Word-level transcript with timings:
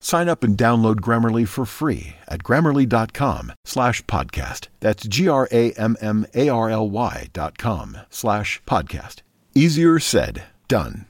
Sign 0.00 0.28
up 0.28 0.44
and 0.44 0.56
download 0.56 0.96
Grammarly 0.96 1.48
for 1.48 1.64
free 1.64 2.16
at 2.28 2.42
grammarly.com 2.42 3.52
slash 3.64 4.02
podcast. 4.04 4.68
That's 4.80 5.06
G-R-A-M-M-A-R-L-Y 5.06 7.28
dot 7.32 7.58
com 7.58 7.98
slash 8.10 8.62
podcast. 8.66 9.22
Easier 9.54 9.98
said, 9.98 10.44
done. 10.68 11.06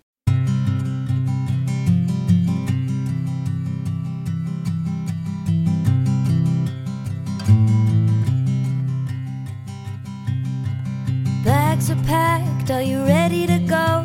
Bags 11.44 11.90
are 11.90 12.02
packed, 12.04 12.70
are 12.70 12.82
you 12.82 13.04
ready 13.04 13.46
to 13.46 13.58
go? 13.60 14.04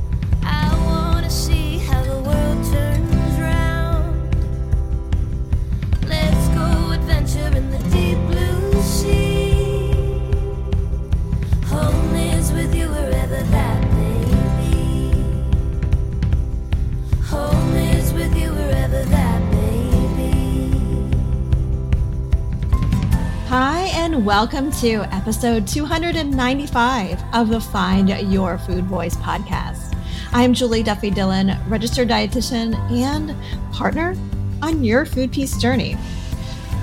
And 24.11 24.25
welcome 24.25 24.69
to 24.69 25.03
episode 25.13 25.65
295 25.65 27.23
of 27.33 27.47
the 27.47 27.61
Find 27.61 28.09
Your 28.09 28.57
Food 28.57 28.83
Voice 28.83 29.15
podcast. 29.15 29.97
I'm 30.33 30.53
Julie 30.53 30.83
Duffy 30.83 31.09
Dillon, 31.09 31.57
registered 31.69 32.09
dietitian 32.09 32.75
and 32.91 33.33
partner 33.71 34.17
on 34.61 34.83
your 34.83 35.05
food 35.05 35.31
peace 35.31 35.57
journey. 35.57 35.95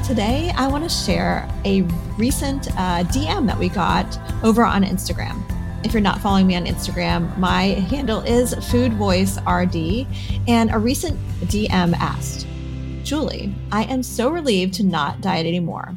Today, 0.06 0.52
I 0.56 0.68
want 0.68 0.84
to 0.84 0.88
share 0.88 1.46
a 1.66 1.82
recent 2.16 2.68
uh, 2.68 3.04
DM 3.04 3.46
that 3.46 3.58
we 3.58 3.68
got 3.68 4.18
over 4.42 4.64
on 4.64 4.82
Instagram. 4.82 5.42
If 5.84 5.92
you're 5.92 6.00
not 6.00 6.20
following 6.20 6.46
me 6.46 6.56
on 6.56 6.64
Instagram, 6.64 7.36
my 7.36 7.62
handle 7.90 8.22
is 8.22 8.54
Food 8.70 8.94
Voice 8.94 9.36
RD, 9.46 10.06
and 10.48 10.70
a 10.72 10.78
recent 10.78 11.18
DM 11.40 11.92
asked, 11.98 12.46
Julie, 13.02 13.54
I 13.70 13.82
am 13.84 14.02
so 14.02 14.30
relieved 14.30 14.72
to 14.74 14.82
not 14.82 15.20
diet 15.20 15.44
anymore. 15.44 15.94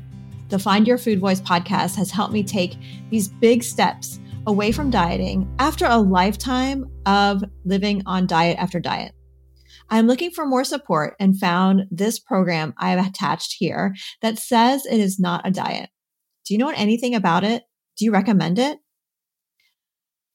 The 0.51 0.59
Find 0.59 0.85
Your 0.85 0.97
Food 0.97 1.21
Voice 1.21 1.39
podcast 1.39 1.95
has 1.95 2.11
helped 2.11 2.33
me 2.33 2.43
take 2.43 2.75
these 3.09 3.29
big 3.29 3.63
steps 3.63 4.19
away 4.45 4.73
from 4.73 4.89
dieting 4.89 5.49
after 5.59 5.85
a 5.85 5.97
lifetime 5.97 6.91
of 7.05 7.41
living 7.63 8.03
on 8.05 8.27
diet 8.27 8.57
after 8.59 8.81
diet. 8.81 9.13
I'm 9.89 10.07
looking 10.07 10.29
for 10.29 10.45
more 10.45 10.65
support 10.65 11.15
and 11.21 11.39
found 11.39 11.83
this 11.89 12.19
program 12.19 12.73
I 12.77 12.89
have 12.89 13.07
attached 13.07 13.55
here 13.59 13.95
that 14.21 14.39
says 14.39 14.85
it 14.85 14.99
is 14.99 15.21
not 15.21 15.47
a 15.47 15.51
diet. 15.51 15.89
Do 16.45 16.53
you 16.53 16.57
know 16.57 16.73
anything 16.75 17.15
about 17.15 17.45
it? 17.45 17.63
Do 17.95 18.03
you 18.03 18.11
recommend 18.11 18.59
it? 18.59 18.77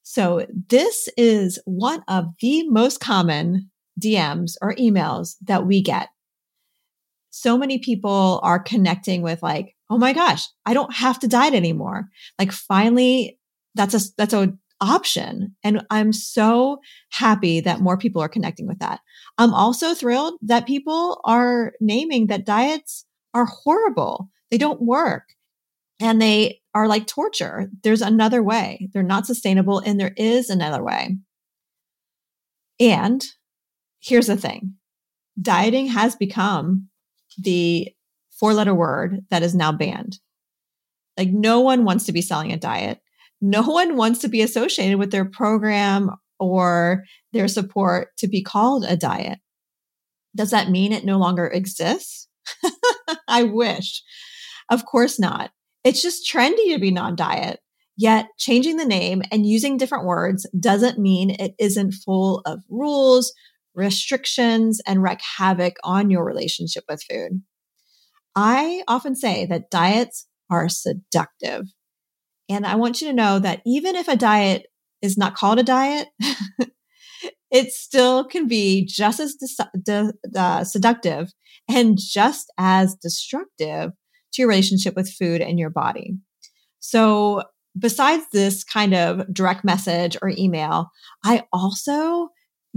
So, 0.02 0.46
this 0.70 1.10
is 1.18 1.58
one 1.66 2.02
of 2.08 2.24
the 2.40 2.66
most 2.70 3.00
common 3.00 3.70
DMs 4.02 4.52
or 4.62 4.74
emails 4.76 5.34
that 5.42 5.66
we 5.66 5.82
get. 5.82 6.08
So 7.28 7.58
many 7.58 7.78
people 7.80 8.40
are 8.42 8.58
connecting 8.58 9.20
with 9.20 9.42
like, 9.42 9.75
oh 9.90 9.98
my 9.98 10.12
gosh, 10.12 10.44
I 10.64 10.74
don't 10.74 10.94
have 10.94 11.18
to 11.20 11.28
diet 11.28 11.54
anymore. 11.54 12.08
Like 12.38 12.52
finally, 12.52 13.38
that's 13.74 13.94
a 13.94 14.00
that's 14.16 14.34
a 14.34 14.52
option. 14.80 15.54
And 15.64 15.86
I'm 15.90 16.12
so 16.12 16.78
happy 17.10 17.60
that 17.60 17.80
more 17.80 17.96
people 17.96 18.20
are 18.20 18.28
connecting 18.28 18.66
with 18.66 18.78
that. 18.80 19.00
I'm 19.38 19.54
also 19.54 19.94
thrilled 19.94 20.34
that 20.42 20.66
people 20.66 21.20
are 21.24 21.72
naming 21.80 22.26
that 22.26 22.44
diets 22.44 23.06
are 23.32 23.46
horrible. 23.46 24.28
They 24.50 24.58
don't 24.58 24.82
work 24.82 25.24
and 26.00 26.20
they 26.20 26.60
are 26.74 26.88
like 26.88 27.06
torture. 27.06 27.68
There's 27.82 28.02
another 28.02 28.42
way. 28.42 28.88
They're 28.92 29.02
not 29.02 29.26
sustainable 29.26 29.78
and 29.78 29.98
there 29.98 30.14
is 30.16 30.50
another 30.50 30.82
way. 30.82 31.16
And 32.78 33.24
here's 34.00 34.26
the 34.26 34.36
thing. 34.36 34.74
Dieting 35.40 35.88
has 35.88 36.16
become 36.16 36.88
the 37.38 37.88
four 38.38 38.54
letter 38.54 38.74
word 38.74 39.20
that 39.30 39.42
is 39.42 39.54
now 39.54 39.72
banned. 39.72 40.18
Like 41.16 41.30
no 41.30 41.60
one 41.60 41.84
wants 41.84 42.04
to 42.06 42.12
be 42.12 42.22
selling 42.22 42.52
a 42.52 42.58
diet. 42.58 43.00
No 43.40 43.62
one 43.68 43.96
wants 43.96 44.20
to 44.20 44.28
be 44.28 44.42
associated 44.42 44.98
with 44.98 45.10
their 45.10 45.24
program 45.24 46.10
or 46.38 47.04
their 47.32 47.48
support 47.48 48.08
to 48.18 48.28
be 48.28 48.42
called 48.42 48.84
a 48.84 48.96
diet. 48.96 49.38
Does 50.34 50.50
that 50.50 50.70
mean 50.70 50.92
it 50.92 51.04
no 51.04 51.18
longer 51.18 51.46
exists? 51.46 52.28
I 53.28 53.44
wish. 53.44 54.02
Of 54.70 54.84
course 54.84 55.18
not. 55.18 55.50
It's 55.82 56.02
just 56.02 56.30
trendy 56.30 56.72
to 56.74 56.78
be 56.78 56.90
non 56.90 57.16
diet. 57.16 57.60
Yet 57.96 58.26
changing 58.36 58.76
the 58.76 58.84
name 58.84 59.22
and 59.32 59.46
using 59.46 59.78
different 59.78 60.04
words 60.04 60.46
doesn't 60.58 60.98
mean 60.98 61.30
it 61.30 61.54
isn't 61.58 61.94
full 61.94 62.42
of 62.44 62.60
rules, 62.68 63.32
restrictions, 63.74 64.82
and 64.86 65.02
wreak 65.02 65.20
havoc 65.38 65.76
on 65.82 66.10
your 66.10 66.22
relationship 66.22 66.84
with 66.90 67.02
food. 67.08 67.40
I 68.36 68.82
often 68.86 69.16
say 69.16 69.46
that 69.46 69.70
diets 69.70 70.26
are 70.50 70.68
seductive. 70.68 71.64
And 72.48 72.66
I 72.66 72.76
want 72.76 73.00
you 73.00 73.08
to 73.08 73.14
know 73.14 73.38
that 73.38 73.62
even 73.66 73.96
if 73.96 74.06
a 74.06 74.16
diet 74.16 74.66
is 75.02 75.16
not 75.16 75.34
called 75.34 75.58
a 75.58 75.64
diet, 75.64 76.08
it 77.50 77.72
still 77.72 78.24
can 78.24 78.46
be 78.46 78.84
just 78.84 79.18
as 79.18 79.36
de- 79.82 80.12
uh, 80.36 80.64
seductive 80.64 81.32
and 81.68 81.98
just 81.98 82.52
as 82.58 82.94
destructive 82.94 83.90
to 84.32 84.42
your 84.42 84.48
relationship 84.48 84.94
with 84.94 85.10
food 85.10 85.40
and 85.40 85.58
your 85.58 85.70
body. 85.70 86.14
So, 86.78 87.42
besides 87.78 88.24
this 88.32 88.64
kind 88.64 88.94
of 88.94 89.32
direct 89.32 89.64
message 89.64 90.16
or 90.22 90.30
email, 90.30 90.90
I 91.24 91.44
also 91.52 92.28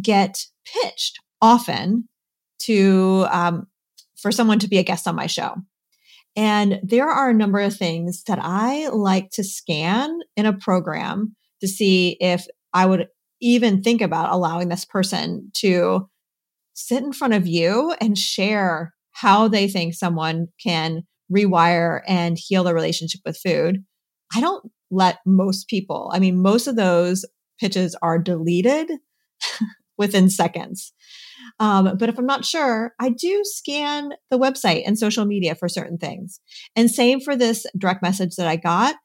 get 0.01 0.37
pitched 0.65 1.19
often 1.41 2.07
to 2.59 3.25
um, 3.31 3.67
for 4.21 4.31
someone 4.31 4.59
to 4.59 4.67
be 4.67 4.77
a 4.77 4.83
guest 4.83 5.07
on 5.07 5.15
my 5.15 5.27
show. 5.27 5.55
And 6.35 6.79
there 6.83 7.09
are 7.09 7.29
a 7.29 7.33
number 7.33 7.59
of 7.59 7.75
things 7.75 8.23
that 8.27 8.39
I 8.41 8.87
like 8.89 9.29
to 9.31 9.43
scan 9.43 10.19
in 10.37 10.45
a 10.45 10.57
program 10.57 11.35
to 11.61 11.67
see 11.67 12.17
if 12.19 12.45
I 12.73 12.85
would 12.85 13.07
even 13.41 13.81
think 13.81 14.01
about 14.01 14.31
allowing 14.31 14.69
this 14.69 14.85
person 14.85 15.51
to 15.57 16.07
sit 16.73 17.03
in 17.03 17.13
front 17.13 17.33
of 17.33 17.47
you 17.47 17.93
and 17.99 18.17
share 18.17 18.93
how 19.11 19.47
they 19.47 19.67
think 19.67 19.93
someone 19.93 20.47
can 20.63 21.03
rewire 21.31 22.01
and 22.07 22.37
heal 22.39 22.63
their 22.63 22.73
relationship 22.73 23.21
with 23.25 23.37
food. 23.37 23.83
I 24.35 24.41
don't 24.41 24.71
let 24.91 25.19
most 25.25 25.67
people, 25.67 26.11
I 26.13 26.19
mean, 26.19 26.41
most 26.41 26.67
of 26.67 26.75
those 26.75 27.25
pitches 27.59 27.95
are 28.01 28.17
deleted 28.17 28.91
within 29.97 30.29
seconds. 30.29 30.93
Um, 31.59 31.97
but 31.97 32.09
if 32.09 32.17
I'm 32.17 32.25
not 32.25 32.45
sure, 32.45 32.93
I 32.99 33.09
do 33.09 33.41
scan 33.43 34.13
the 34.31 34.39
website 34.39 34.83
and 34.85 34.97
social 34.97 35.25
media 35.25 35.55
for 35.55 35.67
certain 35.67 35.97
things. 35.97 36.39
And 36.75 36.89
same 36.89 37.19
for 37.19 37.35
this 37.35 37.65
direct 37.77 38.01
message 38.01 38.35
that 38.37 38.47
I 38.47 38.55
got. 38.55 38.95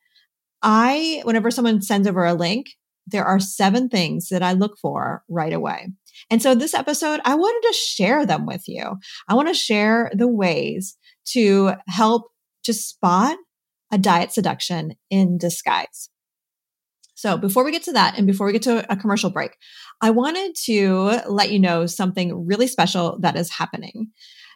I, 0.63 1.21
whenever 1.25 1.51
someone 1.51 1.83
sends 1.83 2.07
over 2.07 2.25
a 2.25 2.35
link, 2.35 2.69
there 3.07 3.25
are 3.25 3.41
seven 3.41 3.89
things 3.89 4.29
that 4.29 4.43
I 4.43 4.53
look 4.53 4.79
for 4.81 5.23
right 5.29 5.53
away. 5.53 5.89
And 6.31 6.41
so 6.41 6.55
this 6.55 6.75
episode, 6.75 7.21
I 7.25 7.35
wanted 7.35 7.69
to 7.69 7.75
share 7.75 8.25
them 8.25 8.47
with 8.47 8.63
you. 8.67 8.97
I 9.29 9.35
want 9.35 9.49
to 9.49 9.55
share 9.55 10.11
the 10.15 10.29
ways 10.29 10.97
to 11.33 11.73
help 11.89 12.31
to 12.65 12.73
spot 12.73 13.37
a 13.93 13.99
diet 13.99 14.33
seduction 14.33 14.95
in 15.11 15.39
disguise. 15.39 16.09
So 17.15 17.37
before 17.37 17.65
we 17.65 17.73
get 17.73 17.85
to 17.85 17.93
that 17.93 18.19
and 18.19 18.27
before 18.27 18.47
we 18.47 18.53
get 18.53 18.63
to 18.63 18.91
a 18.93 18.97
commercial 18.97 19.31
break, 19.31 19.57
I 20.01 20.11
wanted 20.11 20.55
to 20.67 21.21
let 21.29 21.51
you 21.51 21.59
know 21.59 21.87
something 21.87 22.47
really 22.47 22.67
special 22.67 23.19
that 23.21 23.37
is 23.37 23.51
happening. 23.51 24.09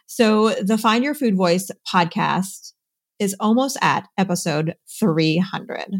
So 0.07 0.51
the 0.51 0.77
Find 0.77 1.03
Your 1.03 1.13
Food 1.13 1.35
Voice 1.35 1.69
podcast 1.91 2.73
is 3.19 3.35
almost 3.39 3.77
at 3.81 4.07
episode 4.17 4.75
300. 4.99 5.93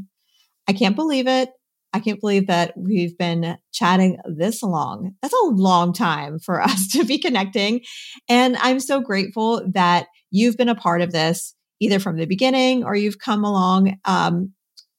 I 0.67 0.73
can't 0.73 0.95
believe 0.95 1.27
it. 1.27 1.49
I 1.93 1.99
can't 1.99 2.21
believe 2.21 2.47
that 2.47 2.73
we've 2.77 3.17
been 3.17 3.57
chatting 3.73 4.17
this 4.25 4.61
long. 4.61 5.15
That's 5.21 5.33
a 5.33 5.47
long 5.47 5.93
time 5.93 6.39
for 6.39 6.61
us 6.63 6.87
to 6.89 7.03
be 7.03 7.17
connecting. 7.17 7.81
And 8.27 8.57
I'm 8.57 8.79
so 8.79 9.01
grateful 9.01 9.63
that 9.73 10.07
you've 10.31 10.57
been 10.57 10.69
a 10.69 10.75
part 10.75 11.01
of 11.01 11.11
this 11.11 11.55
either 11.79 11.99
from 11.99 12.17
the 12.17 12.25
beginning 12.25 12.83
or 12.83 12.95
you've 12.95 13.19
come 13.19 13.43
along 13.43 13.97
um, 14.05 14.53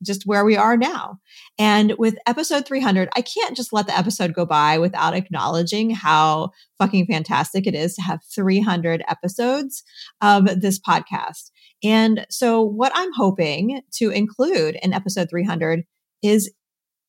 just 0.04 0.24
where 0.24 0.44
we 0.44 0.56
are 0.56 0.76
now. 0.76 1.18
And 1.58 1.94
with 1.98 2.16
episode 2.26 2.66
300, 2.66 3.08
I 3.16 3.22
can't 3.22 3.56
just 3.56 3.72
let 3.72 3.86
the 3.86 3.96
episode 3.96 4.34
go 4.34 4.46
by 4.46 4.78
without 4.78 5.14
acknowledging 5.14 5.90
how 5.90 6.50
fucking 6.78 7.06
fantastic 7.06 7.66
it 7.66 7.74
is 7.74 7.94
to 7.94 8.02
have 8.02 8.20
300 8.34 9.02
episodes 9.08 9.82
of 10.20 10.60
this 10.60 10.78
podcast. 10.78 11.50
And 11.82 12.26
so, 12.30 12.60
what 12.62 12.92
I'm 12.94 13.12
hoping 13.14 13.82
to 13.94 14.10
include 14.10 14.78
in 14.82 14.92
episode 14.92 15.28
300 15.30 15.84
is 16.22 16.52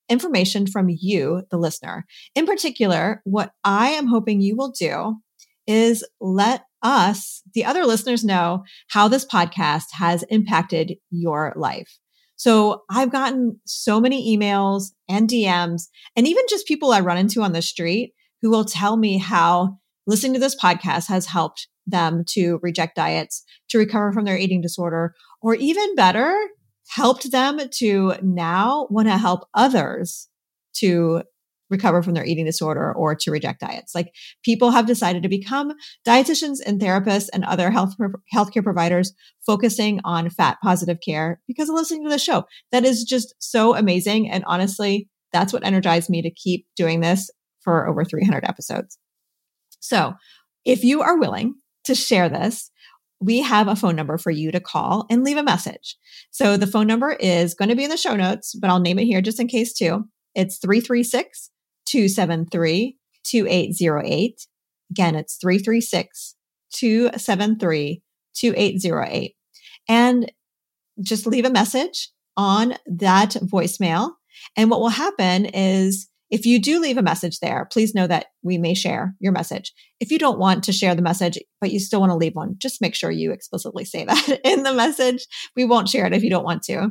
information 0.09 0.67
from 0.67 0.88
you, 0.89 1.43
the 1.51 1.57
listener. 1.57 2.05
In 2.35 2.45
particular, 2.45 3.21
what 3.23 3.51
I 3.63 3.89
am 3.89 4.07
hoping 4.07 4.41
you 4.41 4.55
will 4.55 4.71
do 4.71 5.15
is 5.67 6.03
let 6.19 6.63
us, 6.83 7.41
the 7.53 7.65
other 7.65 7.85
listeners, 7.85 8.23
know 8.23 8.63
how 8.89 9.07
this 9.07 9.25
podcast 9.25 9.85
has 9.93 10.23
impacted 10.23 10.95
your 11.09 11.53
life. 11.55 12.00
So 12.41 12.81
I've 12.89 13.11
gotten 13.11 13.59
so 13.65 14.01
many 14.01 14.35
emails 14.35 14.93
and 15.07 15.29
DMs, 15.29 15.83
and 16.15 16.27
even 16.27 16.43
just 16.49 16.65
people 16.65 16.91
I 16.91 16.99
run 16.99 17.19
into 17.19 17.43
on 17.43 17.51
the 17.51 17.61
street 17.61 18.15
who 18.41 18.49
will 18.49 18.65
tell 18.65 18.97
me 18.97 19.19
how 19.19 19.77
listening 20.07 20.33
to 20.33 20.39
this 20.39 20.59
podcast 20.59 21.07
has 21.07 21.27
helped 21.27 21.67
them 21.85 22.23
to 22.29 22.57
reject 22.63 22.95
diets, 22.95 23.43
to 23.69 23.77
recover 23.77 24.11
from 24.11 24.25
their 24.25 24.39
eating 24.39 24.59
disorder, 24.59 25.13
or 25.39 25.53
even 25.53 25.93
better, 25.93 26.35
helped 26.88 27.31
them 27.31 27.59
to 27.75 28.15
now 28.23 28.88
want 28.89 29.07
to 29.07 29.19
help 29.19 29.47
others 29.53 30.27
to 30.77 31.21
recover 31.71 32.03
from 32.03 32.13
their 32.13 32.25
eating 32.25 32.45
disorder 32.45 32.94
or 32.94 33.15
to 33.15 33.31
reject 33.31 33.62
diets. 33.62 33.95
Like 33.95 34.13
people 34.44 34.71
have 34.71 34.85
decided 34.85 35.23
to 35.23 35.29
become 35.29 35.73
dietitians 36.07 36.57
and 36.65 36.79
therapists 36.79 37.29
and 37.33 37.44
other 37.45 37.71
health 37.71 37.95
healthcare 38.33 38.63
providers 38.63 39.13
focusing 39.45 40.00
on 40.03 40.29
fat 40.29 40.57
positive 40.62 41.00
care 41.03 41.41
because 41.47 41.69
of 41.69 41.75
listening 41.75 42.03
to 42.03 42.09
the 42.09 42.19
show. 42.19 42.44
That 42.71 42.85
is 42.85 43.03
just 43.03 43.33
so 43.39 43.75
amazing 43.75 44.29
and 44.29 44.44
honestly, 44.45 45.09
that's 45.33 45.53
what 45.53 45.65
energized 45.65 46.09
me 46.09 46.21
to 46.21 46.29
keep 46.29 46.68
doing 46.75 47.00
this 47.00 47.29
for 47.62 47.88
over 47.88 48.03
300 48.03 48.44
episodes. 48.44 48.97
So, 49.79 50.13
if 50.65 50.83
you 50.83 51.01
are 51.01 51.17
willing 51.17 51.56
to 51.85 51.95
share 51.95 52.29
this, 52.29 52.69
we 53.21 53.41
have 53.41 53.67
a 53.67 53.75
phone 53.75 53.95
number 53.95 54.17
for 54.17 54.31
you 54.31 54.51
to 54.51 54.59
call 54.59 55.06
and 55.09 55.24
leave 55.24 55.38
a 55.38 55.44
message. 55.44 55.95
So 56.31 56.57
the 56.57 56.67
phone 56.67 56.88
number 56.88 57.12
is 57.12 57.53
going 57.53 57.69
to 57.69 57.75
be 57.75 57.83
in 57.83 57.89
the 57.89 57.97
show 57.97 58.15
notes, 58.15 58.56
but 58.59 58.69
I'll 58.69 58.79
name 58.79 59.00
it 59.00 59.06
here 59.06 59.21
just 59.21 59.39
in 59.39 59.47
case 59.47 59.74
too. 59.74 60.06
It's 60.33 60.57
336 60.57 61.50
273 61.86 62.98
2808. 63.24 64.48
Again, 64.92 65.16
it's 65.16 65.38
336 65.38 66.36
273 66.74 68.01
2808. 68.33 69.36
And 69.88 70.31
just 71.01 71.25
leave 71.25 71.45
a 71.45 71.50
message 71.50 72.10
on 72.38 72.75
that 72.86 73.31
voicemail. 73.44 74.12
And 74.56 74.69
what 74.69 74.80
will 74.80 74.89
happen 74.89 75.45
is 75.45 76.07
if 76.30 76.45
you 76.45 76.62
do 76.62 76.80
leave 76.80 76.98
a 76.98 77.04
message 77.04 77.39
there, 77.39 77.68
please 77.72 77.94
know 77.94 78.07
that 78.07 78.27
we 78.42 78.57
may 78.57 78.74
share 78.74 79.16
your 79.19 79.34
message. 79.34 79.74
If 80.00 80.12
you 80.12 80.18
don't 80.18 80.39
want 80.39 80.63
to 80.63 80.72
share 80.72 80.95
the 80.95 81.01
message, 81.01 81.38
but 81.60 81.72
you 81.72 81.80
still 81.80 82.00
want 82.00 82.12
to 82.12 82.16
leave 82.16 82.36
one, 82.36 82.56
just 82.57 82.81
make 82.81 82.95
sure 82.95 83.12
you 83.12 83.31
explicitly 83.31 83.84
say 83.84 84.05
that 84.05 84.39
in 84.46 84.63
the 84.63 84.74
message. 84.74 85.27
We 85.55 85.65
won't 85.65 85.89
share 85.89 86.05
it 86.05 86.13
if 86.13 86.24
you 86.24 86.29
don't 86.29 86.46
want 86.46 86.63
to. 86.63 86.89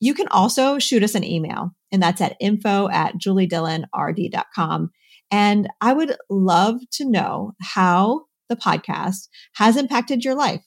You 0.00 0.14
can 0.14 0.28
also 0.28 0.78
shoot 0.78 1.02
us 1.02 1.14
an 1.14 1.24
email, 1.24 1.70
and 1.90 2.02
that's 2.02 2.20
at 2.20 2.36
info 2.40 2.88
at 2.90 3.14
juliedillonrd.com. 3.14 4.90
And 5.30 5.68
I 5.80 5.92
would 5.92 6.16
love 6.30 6.80
to 6.92 7.10
know 7.10 7.52
how 7.60 8.24
the 8.48 8.56
podcast 8.56 9.28
has 9.54 9.76
impacted 9.76 10.24
your 10.24 10.34
life. 10.34 10.62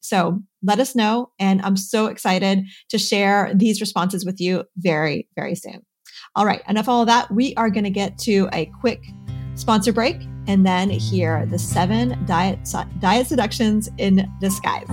So 0.00 0.40
let 0.62 0.78
us 0.78 0.94
know. 0.94 1.30
And 1.38 1.60
I'm 1.62 1.76
so 1.76 2.06
excited 2.06 2.60
to 2.88 2.98
share 2.98 3.52
these 3.54 3.80
responses 3.80 4.24
with 4.24 4.40
you 4.40 4.64
very, 4.76 5.28
very 5.36 5.54
soon. 5.54 5.82
All 6.34 6.46
right, 6.46 6.62
enough 6.68 6.84
of 6.84 6.88
all 6.88 7.00
of 7.02 7.08
that. 7.08 7.30
We 7.30 7.54
are 7.56 7.70
going 7.70 7.84
to 7.84 7.90
get 7.90 8.16
to 8.18 8.48
a 8.52 8.66
quick 8.80 9.04
sponsor 9.54 9.92
break 9.92 10.16
and 10.46 10.64
then 10.64 10.88
hear 10.88 11.44
the 11.46 11.58
seven 11.58 12.24
diet, 12.26 12.60
diet 13.00 13.26
seductions 13.26 13.88
in 13.98 14.30
disguise. 14.40 14.88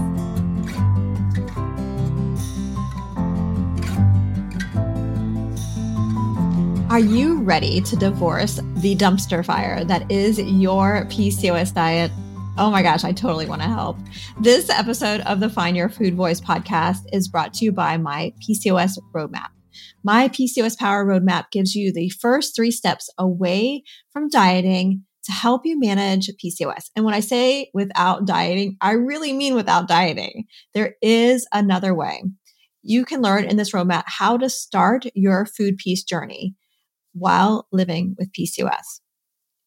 Are 6.96 7.00
you 7.00 7.42
ready 7.42 7.82
to 7.82 7.98
divorce 7.98 8.62
the 8.78 8.96
dumpster 8.96 9.46
fire 9.46 9.84
that 9.84 10.10
is 10.10 10.40
your 10.40 11.04
PCOS 11.08 11.74
diet? 11.74 12.10
Oh 12.58 12.72
my 12.72 12.82
gosh, 12.84 13.04
I 13.04 13.12
totally 13.12 13.46
want 13.46 13.62
to 13.64 13.68
help. 13.68 13.98
This 14.40 14.70
episode 14.70 15.20
of 15.26 15.42
the 15.42 15.50
Find 15.50 15.76
Your 15.76 15.90
Food 15.90 16.16
Voice 16.16 16.40
podcast 16.40 17.00
is 17.12 17.28
brought 17.28 17.54
to 17.56 17.66
you 17.66 17.74
by 17.74 17.98
my 17.98 18.32
PCOS 18.42 18.98
roadmap. 19.14 19.50
My 20.06 20.30
PCOS 20.30 20.78
Power 20.78 21.06
Roadmap 21.06 21.52
gives 21.52 21.76
you 21.76 21.92
the 21.92 22.12
first 22.12 22.56
three 22.56 22.72
steps 22.72 23.10
away 23.18 23.84
from 24.14 24.30
dieting 24.30 25.04
to 25.26 25.34
help 25.34 25.66
you 25.66 25.78
manage 25.78 26.30
PCOS. 26.42 26.92
And 26.96 27.04
when 27.04 27.14
I 27.14 27.20
say 27.20 27.72
without 27.74 28.26
dieting, 28.26 28.78
I 28.80 28.92
really 28.92 29.34
mean 29.34 29.54
without 29.54 29.90
dieting. 29.90 30.46
There 30.74 30.96
is 31.02 31.46
another 31.52 31.94
way. 31.94 32.24
You 32.84 33.04
can 33.04 33.22
learn 33.22 33.44
in 33.44 33.58
this 33.58 33.74
roadmap 33.74 34.04
how 34.06 34.38
to 34.38 34.50
start 34.50 35.08
your 35.14 35.46
food 35.46 35.76
peace 35.78 36.02
journey 36.02 36.56
while 37.16 37.68
living 37.72 38.16
with 38.20 38.32
PCOS. 38.32 39.00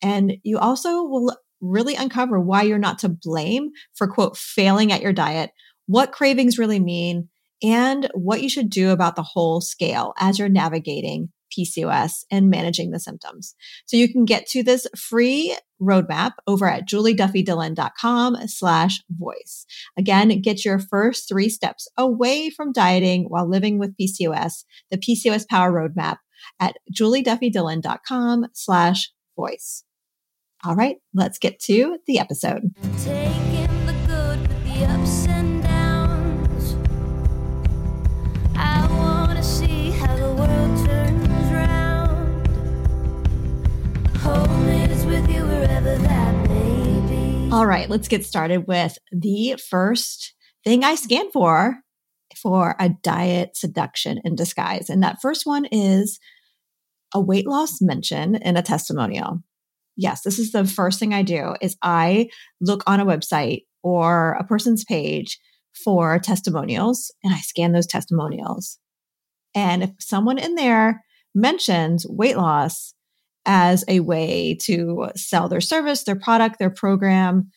And 0.02 0.34
you 0.44 0.58
also 0.58 1.02
will 1.02 1.36
really 1.60 1.96
uncover 1.96 2.38
why 2.38 2.62
you're 2.62 2.78
not 2.78 3.00
to 3.00 3.08
blame 3.08 3.70
for 3.94 4.06
quote 4.06 4.36
failing 4.36 4.92
at 4.92 5.02
your 5.02 5.12
diet, 5.12 5.50
what 5.86 6.12
cravings 6.12 6.58
really 6.58 6.78
mean, 6.78 7.28
and 7.62 8.08
what 8.14 8.42
you 8.42 8.48
should 8.48 8.70
do 8.70 8.90
about 8.90 9.16
the 9.16 9.22
whole 9.22 9.60
scale 9.60 10.12
as 10.18 10.38
you're 10.38 10.48
navigating 10.48 11.30
PCOS 11.58 12.24
and 12.30 12.50
managing 12.50 12.90
the 12.90 13.00
symptoms. 13.00 13.54
So 13.86 13.96
you 13.96 14.12
can 14.12 14.26
get 14.26 14.46
to 14.48 14.62
this 14.62 14.86
free 14.96 15.56
roadmap 15.80 16.32
over 16.46 16.68
at 16.68 16.86
julieduffydillon.com 16.86 18.36
slash 18.46 19.00
voice. 19.10 19.64
Again, 19.96 20.40
get 20.42 20.64
your 20.64 20.78
first 20.78 21.28
three 21.28 21.48
steps 21.48 21.88
away 21.96 22.50
from 22.50 22.72
dieting 22.72 23.24
while 23.28 23.48
living 23.48 23.78
with 23.78 23.96
PCOS, 23.96 24.64
the 24.90 24.98
PCOS 24.98 25.48
Power 25.48 25.72
Roadmap 25.72 26.18
at 26.61 26.76
julieduffydillon.com 26.92 28.47
slash 28.52 29.11
voice. 29.37 29.85
All 30.64 30.75
right, 30.75 30.97
let's 31.14 31.38
get 31.38 31.61
to 31.61 31.99
the 32.07 32.18
episode. 32.18 32.62
Taking 32.99 33.87
the 33.87 33.95
good 34.07 34.40
with 34.40 34.64
the 34.64 34.85
ups 34.87 35.28
and 35.28 35.62
downs. 35.62 36.75
I 38.57 38.87
wanna 38.90 39.42
see 39.42 39.90
how 39.92 40.16
the 40.16 40.33
world 40.33 40.87
turns 40.87 41.52
round. 41.52 42.49
Home 44.18 44.68
is 44.68 45.07
with 45.07 45.28
you 45.30 45.45
wherever 45.45 45.97
that 45.97 46.49
may 46.49 47.00
be. 47.09 47.52
All 47.52 47.66
right, 47.66 47.88
let's 47.88 48.09
get 48.09 48.26
started 48.26 48.66
with 48.66 48.99
the 49.12 49.57
first 49.71 50.35
thing 50.64 50.83
I 50.83 50.97
scan 50.97 51.30
for 51.30 51.78
for 52.42 52.76
a 52.78 52.90
diet 53.02 53.57
seduction 53.57 54.21
in 54.25 54.35
disguise. 54.35 54.88
And 54.88 55.02
that 55.02 55.21
first 55.21 55.47
one 55.47 55.66
is 55.66 56.18
a 57.14 57.21
weight 57.21 57.47
loss 57.47 57.80
mention 57.80 58.37
in 58.37 58.57
a 58.57 58.62
testimonial. 58.62 59.38
Yes, 59.97 60.23
this 60.23 60.38
is 60.38 60.52
the 60.52 60.64
first 60.64 60.99
thing 60.99 61.12
I 61.12 61.23
do 61.23 61.54
is 61.61 61.76
I 61.83 62.28
look 62.61 62.83
on 62.87 63.00
a 63.00 63.07
website 63.07 63.62
or 63.83 64.33
a 64.33 64.45
person's 64.45 64.85
page 64.85 65.38
for 65.85 66.18
testimonials 66.18 67.12
and 67.25 67.35
I 67.35 67.38
scan 67.38 67.73
those 67.73 67.87
testimonials. 67.87 68.78
And 69.54 69.83
if 69.83 69.90
someone 69.99 70.38
in 70.38 70.54
there 70.54 71.02
mentions 71.35 72.07
weight 72.07 72.37
loss 72.37 72.95
as 73.47 73.85
a 73.88 74.00
way 74.00 74.57
to 74.62 75.09
sell 75.16 75.49
their 75.49 75.61
service, 75.61 76.04
their 76.04 76.18
product, 76.18 76.59
their 76.59 76.71
program, 76.71 77.50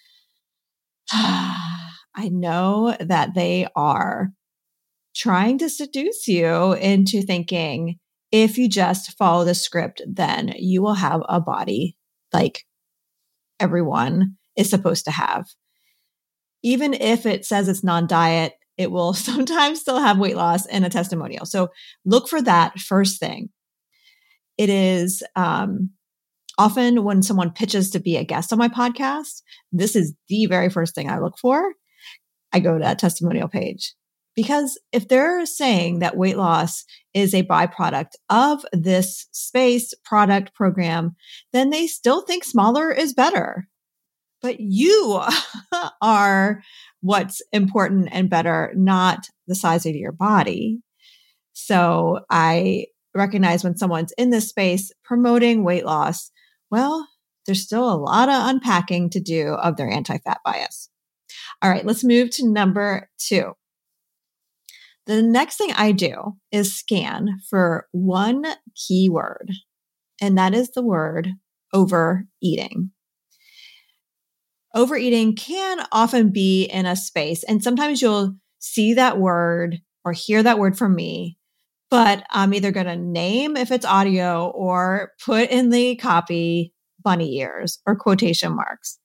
I 1.12 2.30
know 2.30 2.96
that 3.00 3.34
they 3.36 3.68
are 3.76 4.32
trying 5.15 5.58
to 5.60 5.70
seduce 5.70 6.27
you 6.27 6.74
into 6.74 7.22
thinking 7.22 7.98
if 8.32 8.58
you 8.58 8.70
just 8.70 9.18
follow 9.18 9.44
the 9.44 9.53
script, 9.53 10.01
then 10.08 10.53
you 10.58 10.82
will 10.82 10.94
have 10.94 11.22
a 11.27 11.41
body 11.41 11.98
like 12.32 12.65
everyone 13.60 14.38
is 14.56 14.70
supposed 14.70 15.06
to 15.06 15.12
have. 15.12 15.48
Even 16.63 16.94
if 16.94 17.25
it 17.25 17.46
says 17.46 17.68
it's 17.68 17.84
non 17.84 18.08
diet, 18.08 18.53
it 18.77 18.91
will 18.91 19.13
sometimes 19.13 19.82
still 19.82 20.00
have 20.00 20.18
weight 20.18 20.36
loss 20.36 20.65
in 20.65 20.84
a 20.84 20.89
testimonial. 20.89 21.46
So 21.46 21.70
look 22.06 22.27
for 22.27 22.41
that 22.41 22.80
first 22.80 23.20
thing. 23.20 23.50
It 24.58 24.70
is 24.70 25.24
um, 25.36 25.91
often 26.58 27.03
when 27.03 27.24
someone 27.24 27.51
pitches 27.51 27.89
to 27.91 28.00
be 28.00 28.18
a 28.18 28.24
guest 28.24 28.53
on 28.53 28.60
my 28.60 28.68
podcast, 28.68 29.41
this 29.72 29.96
is 29.96 30.13
the 30.30 30.46
very 30.46 30.70
first 30.70 30.94
thing 30.96 31.10
I 31.10 31.20
look 31.20 31.38
for. 31.38 31.74
I 32.53 32.60
go 32.60 32.74
to 32.74 32.84
that 32.84 33.00
testimonial 33.00 33.48
page. 33.48 33.94
Because 34.36 34.80
if 34.92 35.08
they're 35.08 35.46
saying 35.46 36.00
that 36.00 36.18
weight 36.18 36.38
loss 36.38 36.86
is 37.14 37.34
a 37.34 37.44
byproduct 37.44 38.12
of 38.30 38.66
this 38.72 39.28
space 39.32 39.94
product 40.06 40.54
program, 40.54 41.16
then 41.52 41.70
they 41.70 41.88
still 41.88 42.22
think 42.22 42.44
smaller 42.44 42.92
is 42.92 43.14
better. 43.14 43.68
But 44.42 44.60
you 44.60 45.22
are 46.02 46.64
what's 47.02 47.42
important 47.52 48.10
and 48.12 48.30
better, 48.30 48.72
not 48.76 49.28
the 49.48 49.56
size 49.56 49.86
of 49.86 49.96
your 49.96 50.12
body. 50.12 50.80
So 51.54 52.22
I 52.30 52.86
recognize 53.14 53.64
when 53.64 53.78
someone's 53.78 54.14
in 54.18 54.30
this 54.30 54.50
space 54.50 54.92
promoting 55.04 55.64
weight 55.64 55.86
loss, 55.86 56.32
well, 56.70 57.08
there's 57.46 57.64
still 57.64 57.92
a 57.92 57.98
lot 57.98 58.30
of 58.30 58.50
unpacking 58.50 59.10
to 59.12 59.20
do 59.20 59.50
of 59.56 59.76
their 59.76 59.90
anti 59.90 60.18
fat 60.20 60.40
bias. 60.46 60.90
All 61.62 61.70
right, 61.70 61.86
let's 61.86 62.04
move 62.04 62.30
to 62.32 62.48
number 62.48 63.10
two. 63.18 63.54
The 65.12 65.22
next 65.22 65.58
thing 65.58 65.74
I 65.74 65.91
do 65.91 66.38
is 66.53 66.80
scan 66.80 67.41
for 67.50 67.86
one 67.91 68.46
keyword, 68.88 69.51
and 70.22 70.38
that 70.38 70.53
is 70.53 70.72
the 70.72 70.82
word 70.82 71.27
overeating. 71.74 72.91
Overeating 74.74 75.36
can 75.36 75.86
often 75.91 76.32
be 76.32 76.63
in 76.63 76.86
a 76.86 76.96
space, 76.96 77.44
and 77.44 77.62
sometimes 77.62 78.01
you'll 78.01 78.38
see 78.60 78.94
that 78.94 79.20
word 79.20 79.82
or 80.06 80.13
hear 80.13 80.44
that 80.44 80.60
word 80.60 80.77
from 80.77 80.96
me, 80.96 81.38
but 81.89 82.24
I'm 82.30 82.53
either 82.53 82.72
going 82.72 82.86
to 82.86 82.96
name 82.96 83.58
if 83.58 83.70
it's 83.70 83.86
audio 83.86 84.50
or 84.56 85.12
put 85.25 85.50
in 85.50 85.72
the 85.72 85.98
copy 85.98 86.74
bunny 87.03 87.38
ears 87.39 87.80
or 87.86 87.98
quotation 87.98 88.56
marks. 88.56 88.98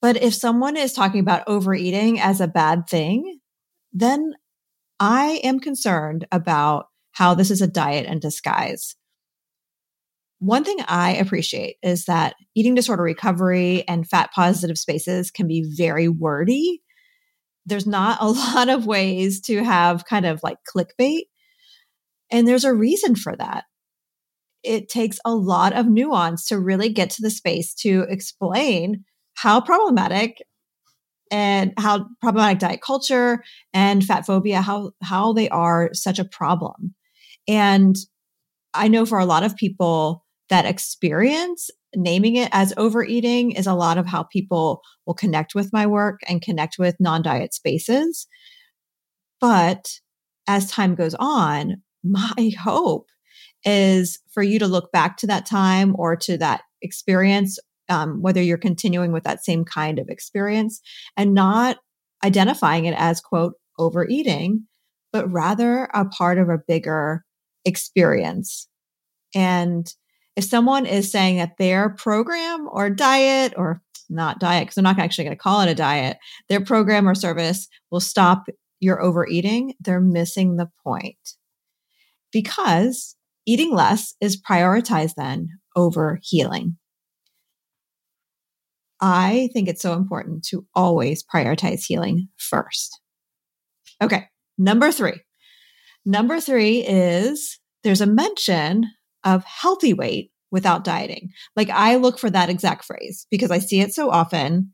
But 0.00 0.22
if 0.22 0.34
someone 0.34 0.76
is 0.76 0.92
talking 0.92 1.18
about 1.18 1.48
overeating 1.48 2.20
as 2.20 2.40
a 2.40 2.46
bad 2.46 2.88
thing, 2.88 3.40
then 3.92 4.34
I 5.00 5.40
am 5.42 5.58
concerned 5.58 6.26
about 6.30 6.86
how 7.12 7.34
this 7.34 7.50
is 7.50 7.62
a 7.62 7.66
diet 7.66 8.06
in 8.06 8.20
disguise. 8.20 8.94
One 10.38 10.62
thing 10.62 10.78
I 10.86 11.14
appreciate 11.14 11.76
is 11.82 12.04
that 12.04 12.34
eating 12.54 12.74
disorder 12.74 13.02
recovery 13.02 13.86
and 13.88 14.08
fat 14.08 14.30
positive 14.34 14.78
spaces 14.78 15.30
can 15.30 15.48
be 15.48 15.70
very 15.76 16.08
wordy. 16.08 16.82
There's 17.66 17.86
not 17.86 18.18
a 18.20 18.26
lot 18.56 18.68
of 18.68 18.86
ways 18.86 19.40
to 19.42 19.64
have 19.64 20.04
kind 20.04 20.26
of 20.26 20.40
like 20.42 20.58
clickbait. 20.74 21.24
And 22.30 22.46
there's 22.46 22.64
a 22.64 22.74
reason 22.74 23.16
for 23.16 23.34
that. 23.36 23.64
It 24.62 24.90
takes 24.90 25.18
a 25.24 25.34
lot 25.34 25.72
of 25.72 25.86
nuance 25.86 26.46
to 26.46 26.58
really 26.58 26.90
get 26.90 27.10
to 27.10 27.22
the 27.22 27.30
space 27.30 27.74
to 27.76 28.04
explain 28.08 29.04
how 29.34 29.62
problematic 29.62 30.42
and 31.30 31.72
how 31.78 32.06
problematic 32.20 32.58
diet 32.58 32.80
culture 32.80 33.42
and 33.72 34.04
fat 34.04 34.26
phobia 34.26 34.60
how 34.60 34.92
how 35.02 35.32
they 35.32 35.48
are 35.48 35.90
such 35.92 36.18
a 36.18 36.24
problem. 36.24 36.94
And 37.48 37.96
i 38.74 38.88
know 38.88 39.04
for 39.04 39.18
a 39.18 39.24
lot 39.24 39.42
of 39.42 39.56
people 39.56 40.24
that 40.48 40.66
experience 40.66 41.70
naming 41.94 42.36
it 42.36 42.48
as 42.52 42.72
overeating 42.76 43.52
is 43.52 43.66
a 43.66 43.74
lot 43.74 43.98
of 43.98 44.06
how 44.06 44.22
people 44.22 44.80
will 45.06 45.14
connect 45.14 45.54
with 45.54 45.72
my 45.72 45.86
work 45.86 46.20
and 46.28 46.42
connect 46.42 46.76
with 46.78 46.94
non-diet 47.00 47.52
spaces. 47.52 48.26
But 49.40 49.88
as 50.46 50.70
time 50.70 50.94
goes 50.94 51.14
on 51.18 51.82
my 52.02 52.52
hope 52.62 53.06
is 53.64 54.18
for 54.32 54.42
you 54.42 54.58
to 54.58 54.66
look 54.66 54.90
back 54.92 55.16
to 55.18 55.26
that 55.26 55.46
time 55.46 55.94
or 55.98 56.16
to 56.16 56.38
that 56.38 56.62
experience 56.82 57.58
um, 57.90 58.22
whether 58.22 58.40
you're 58.40 58.56
continuing 58.56 59.12
with 59.12 59.24
that 59.24 59.44
same 59.44 59.64
kind 59.64 59.98
of 59.98 60.08
experience 60.08 60.80
and 61.16 61.34
not 61.34 61.76
identifying 62.24 62.86
it 62.86 62.94
as 62.96 63.20
quote 63.20 63.54
overeating, 63.78 64.66
but 65.12 65.30
rather 65.30 65.84
a 65.92 66.04
part 66.06 66.38
of 66.38 66.48
a 66.48 66.60
bigger 66.66 67.24
experience. 67.64 68.68
And 69.34 69.92
if 70.36 70.44
someone 70.44 70.86
is 70.86 71.10
saying 71.10 71.38
that 71.38 71.56
their 71.58 71.90
program 71.90 72.68
or 72.70 72.88
diet 72.90 73.54
or 73.56 73.82
not 74.08 74.40
diet, 74.40 74.62
because 74.62 74.74
they're 74.76 74.82
not 74.82 74.98
actually 74.98 75.24
going 75.24 75.36
to 75.36 75.42
call 75.42 75.60
it 75.60 75.68
a 75.68 75.74
diet, 75.74 76.18
their 76.48 76.60
program 76.60 77.08
or 77.08 77.14
service 77.14 77.68
will 77.90 78.00
stop 78.00 78.46
your 78.80 79.00
overeating, 79.00 79.74
they're 79.80 80.00
missing 80.00 80.56
the 80.56 80.70
point. 80.82 81.16
Because 82.32 83.16
eating 83.46 83.74
less 83.74 84.14
is 84.20 84.40
prioritized 84.40 85.14
then 85.16 85.48
over 85.76 86.18
healing. 86.22 86.76
I 89.00 89.48
think 89.52 89.68
it's 89.68 89.82
so 89.82 89.94
important 89.94 90.44
to 90.46 90.66
always 90.74 91.24
prioritize 91.24 91.84
healing 91.86 92.28
first. 92.36 93.00
Okay. 94.02 94.26
Number 94.58 94.92
three. 94.92 95.20
Number 96.04 96.40
three 96.40 96.84
is 96.86 97.58
there's 97.82 98.00
a 98.00 98.06
mention 98.06 98.86
of 99.24 99.44
healthy 99.44 99.92
weight 99.92 100.30
without 100.50 100.84
dieting. 100.84 101.30
Like 101.56 101.70
I 101.70 101.96
look 101.96 102.18
for 102.18 102.30
that 102.30 102.50
exact 102.50 102.84
phrase 102.84 103.26
because 103.30 103.50
I 103.50 103.58
see 103.58 103.80
it 103.80 103.94
so 103.94 104.10
often. 104.10 104.72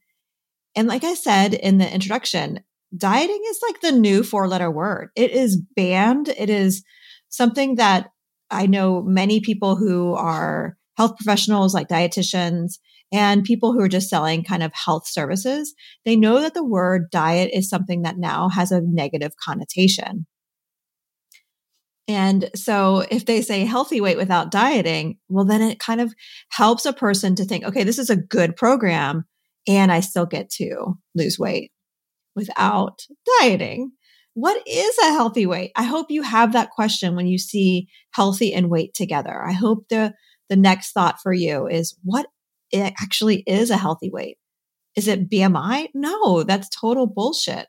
And 0.75 0.89
like 0.89 1.05
I 1.05 1.15
said 1.15 1.55
in 1.55 1.79
the 1.79 1.93
introduction, 1.93 2.61
dieting 2.97 3.43
is 3.49 3.61
like 3.67 3.81
the 3.81 3.93
new 3.93 4.23
four 4.23 4.49
letter 4.49 4.71
word. 4.71 5.11
It 5.17 5.33
is 5.33 5.61
banned. 5.77 6.29
It 6.29 6.51
is 6.51 6.85
something 7.29 7.77
that 7.77 8.11
I 8.51 8.67
know 8.67 9.03
many 9.03 9.41
people 9.41 9.77
who 9.77 10.15
are 10.15 10.77
health 10.97 11.17
professionals 11.17 11.75
like 11.75 11.89
dietitians 11.89 12.79
and 13.13 13.45
people 13.45 13.73
who 13.73 13.81
are 13.81 13.89
just 13.89 14.11
selling 14.11 14.45
kind 14.45 14.63
of 14.63 14.73
health 14.75 15.07
services, 15.07 15.75
they 16.05 16.17
know 16.17 16.41
that 16.41 16.55
the 16.55 16.65
word 16.65 17.11
diet 17.11 17.51
is 17.53 17.69
something 17.69 18.03
that 18.03 18.19
now 18.19 18.49
has 18.49 18.73
a 18.73 18.83
negative 18.83 19.33
connotation. 19.43 20.27
And 22.09 22.51
so 22.55 23.05
if 23.11 23.27
they 23.27 23.43
say 23.43 23.65
healthy 23.65 24.01
weight 24.01 24.17
without 24.17 24.51
dieting, 24.51 25.19
well, 25.29 25.45
then 25.45 25.63
it 25.63 25.81
kind 25.81 26.01
of 26.01 26.15
helps 26.51 26.87
a 26.87 26.93
person 26.93 27.35
to 27.37 27.45
think, 27.45 27.65
okay, 27.65 27.83
this 27.83 27.99
is 27.99 28.11
a 28.11 28.17
good 28.17 28.57
program 28.57 29.25
and 29.67 29.91
I 29.91 30.01
still 30.01 30.27
get 30.27 30.49
to 30.51 30.95
lose 31.15 31.39
weight 31.39 31.73
without 32.35 33.01
dieting. 33.41 33.93
what 34.35 34.63
is 34.67 34.99
a 34.99 35.13
healthy 35.13 35.47
weight? 35.47 35.73
I 35.77 35.85
hope 35.85 36.11
you 36.11 36.21
have 36.21 36.53
that 36.53 36.71
question 36.71 37.17
when 37.17 37.27
you 37.27 37.39
see 37.39 37.89
healthy 38.13 38.53
and 38.53 38.69
weight 38.69 38.93
together. 38.93 39.43
I 39.43 39.53
hope 39.53 39.89
the, 39.89 40.13
the 40.51 40.57
next 40.57 40.93
thought 40.93 41.23
for 41.23 41.33
you 41.33 41.67
is 41.67 41.97
what 42.05 42.27
it 42.71 42.95
actually 43.01 43.43
is 43.47 43.71
a 43.71 43.77
healthy 43.77 44.11
weight. 44.11 44.39
Is 44.97 45.09
it 45.09 45.31
BMI? 45.31 45.89
No, 45.95 46.43
that's 46.43 46.69
total 46.69 47.07
bullshit. 47.07 47.67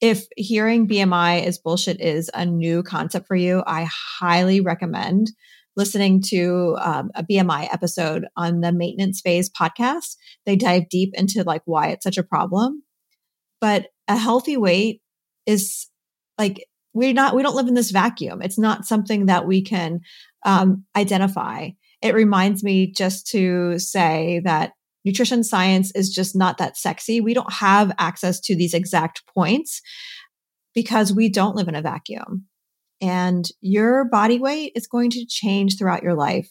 If 0.00 0.24
hearing 0.36 0.86
BMI 0.86 1.46
is 1.46 1.58
bullshit 1.58 2.00
is 2.00 2.30
a 2.34 2.44
new 2.44 2.82
concept 2.82 3.26
for 3.26 3.36
you, 3.36 3.62
I 3.66 3.88
highly 4.20 4.60
recommend 4.60 5.28
listening 5.76 6.22
to 6.22 6.76
um, 6.80 7.10
a 7.14 7.24
BMI 7.24 7.68
episode 7.72 8.26
on 8.36 8.60
the 8.60 8.72
maintenance 8.72 9.20
phase 9.20 9.50
podcast. 9.50 10.16
They 10.46 10.56
dive 10.56 10.88
deep 10.88 11.10
into 11.14 11.42
like 11.44 11.62
why 11.64 11.88
it's 11.88 12.04
such 12.04 12.18
a 12.18 12.22
problem. 12.22 12.82
But 13.60 13.86
a 14.08 14.16
healthy 14.16 14.56
weight 14.56 15.00
is 15.46 15.88
like 16.38 16.66
we're 16.92 17.12
not 17.12 17.34
we 17.34 17.42
don't 17.42 17.56
live 17.56 17.68
in 17.68 17.74
this 17.74 17.90
vacuum. 17.90 18.42
It's 18.42 18.58
not 18.58 18.86
something 18.86 19.26
that 19.26 19.46
we 19.46 19.62
can 19.62 20.00
um, 20.44 20.84
identify. 20.96 21.70
It 22.04 22.14
reminds 22.14 22.62
me 22.62 22.92
just 22.92 23.26
to 23.28 23.78
say 23.78 24.42
that 24.44 24.72
nutrition 25.06 25.42
science 25.42 25.90
is 25.94 26.10
just 26.10 26.36
not 26.36 26.58
that 26.58 26.76
sexy. 26.76 27.22
We 27.22 27.32
don't 27.32 27.52
have 27.54 27.92
access 27.98 28.38
to 28.40 28.54
these 28.54 28.74
exact 28.74 29.22
points 29.34 29.80
because 30.74 31.14
we 31.14 31.30
don't 31.30 31.56
live 31.56 31.66
in 31.66 31.74
a 31.74 31.80
vacuum. 31.80 32.44
And 33.00 33.46
your 33.62 34.04
body 34.04 34.38
weight 34.38 34.72
is 34.76 34.86
going 34.86 35.10
to 35.12 35.26
change 35.26 35.78
throughout 35.78 36.02
your 36.02 36.14
life. 36.14 36.50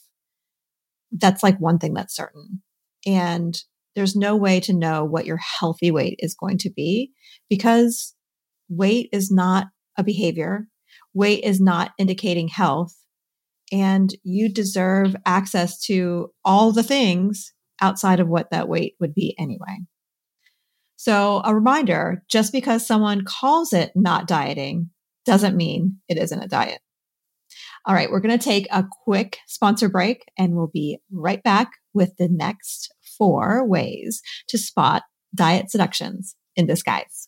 That's 1.12 1.43
like 1.43 1.60
one 1.60 1.77
thing 1.77 1.93
that's 1.93 2.15
certain. 2.15 2.63
And 3.05 3.55
there's 3.95 4.15
no 4.15 4.36
way 4.36 4.60
to 4.62 4.74
know 4.74 5.05
what 5.05 5.27
your 5.27 5.39
healthy 5.60 5.91
weight 5.91 6.15
is 6.17 6.33
going 6.33 6.57
to 6.60 6.72
be 6.72 7.12
because 7.48 8.15
weight 8.69 9.10
is 9.13 9.29
not 9.29 9.67
a 10.00 10.03
behavior. 10.03 10.67
Weight 11.13 11.43
is 11.43 11.62
not 11.62 11.91
indicating 12.00 12.48
health. 12.48 12.95
And 13.73 14.13
you 14.23 14.53
deserve 14.53 15.15
access 15.25 15.79
to 15.85 16.29
all 16.45 16.71
the 16.71 16.83
things 16.83 17.51
outside 17.81 18.19
of 18.19 18.29
what 18.29 18.51
that 18.51 18.69
weight 18.69 18.93
would 18.99 19.15
be 19.15 19.35
anyway. 19.39 19.79
So 20.95 21.41
a 21.43 21.53
reminder, 21.53 22.23
just 22.29 22.53
because 22.53 22.85
someone 22.85 23.25
calls 23.25 23.73
it 23.73 23.91
not 23.95 24.27
dieting 24.27 24.91
doesn't 25.25 25.57
mean 25.57 25.97
it 26.07 26.17
isn't 26.17 26.43
a 26.43 26.47
diet. 26.47 26.79
All 27.85 27.95
right, 27.95 28.09
we're 28.09 28.21
going 28.21 28.37
to 28.37 28.43
take 28.43 28.67
a 28.71 28.85
quick 29.03 29.39
sponsor 29.47 29.89
break 29.89 30.23
and 30.37 30.53
we'll 30.55 30.71
be 30.71 30.99
right 31.11 31.43
back 31.43 31.71
with 31.93 32.15
the 32.17 32.29
next 32.29 32.93
four 33.17 33.67
ways 33.67 34.21
to 34.49 34.57
spot 34.57 35.03
diet 35.35 35.69
seductions 35.69 36.35
in 36.55 36.67
disguise. 36.67 37.27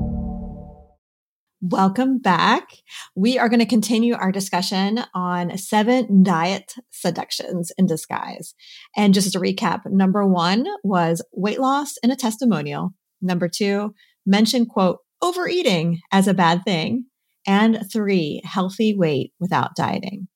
Welcome 1.63 2.17
back. 2.17 2.71
We 3.15 3.37
are 3.37 3.47
going 3.47 3.59
to 3.59 3.67
continue 3.67 4.15
our 4.15 4.31
discussion 4.31 5.01
on 5.13 5.55
seven 5.59 6.23
diet 6.23 6.73
seductions 6.89 7.71
in 7.77 7.85
disguise. 7.85 8.55
And 8.97 9.13
just 9.13 9.27
as 9.27 9.35
a 9.35 9.39
recap, 9.39 9.81
number 9.85 10.25
one 10.25 10.65
was 10.83 11.23
weight 11.31 11.59
loss 11.59 11.97
in 12.01 12.09
a 12.09 12.15
testimonial. 12.15 12.95
Number 13.21 13.47
two, 13.47 13.93
mention 14.25 14.65
quote, 14.65 15.01
overeating 15.21 15.99
as 16.11 16.27
a 16.27 16.33
bad 16.33 16.63
thing. 16.65 17.05
And 17.45 17.85
three, 17.93 18.41
healthy 18.43 18.95
weight 18.97 19.33
without 19.39 19.75
dieting. 19.75 20.29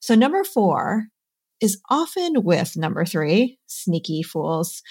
So 0.00 0.16
number 0.16 0.42
four 0.42 1.04
is 1.60 1.80
often 1.88 2.42
with 2.42 2.76
number 2.76 3.04
three, 3.04 3.60
sneaky 3.68 4.24
fools. 4.24 4.82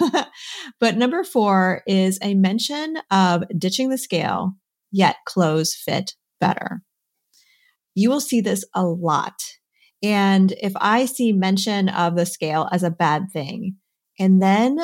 but 0.80 0.96
number 0.96 1.22
four 1.22 1.82
is 1.86 2.18
a 2.22 2.32
mention 2.32 2.96
of 3.10 3.44
ditching 3.58 3.90
the 3.90 3.98
scale 3.98 4.54
yet 4.96 5.16
clothes 5.26 5.74
fit 5.74 6.14
better. 6.40 6.82
You 7.94 8.08
will 8.08 8.20
see 8.20 8.40
this 8.40 8.64
a 8.74 8.84
lot. 8.84 9.34
And 10.02 10.52
if 10.60 10.72
I 10.76 11.04
see 11.04 11.32
mention 11.32 11.88
of 11.88 12.16
the 12.16 12.26
scale 12.26 12.68
as 12.72 12.82
a 12.82 12.90
bad 12.90 13.26
thing, 13.32 13.76
and 14.18 14.40
then 14.40 14.78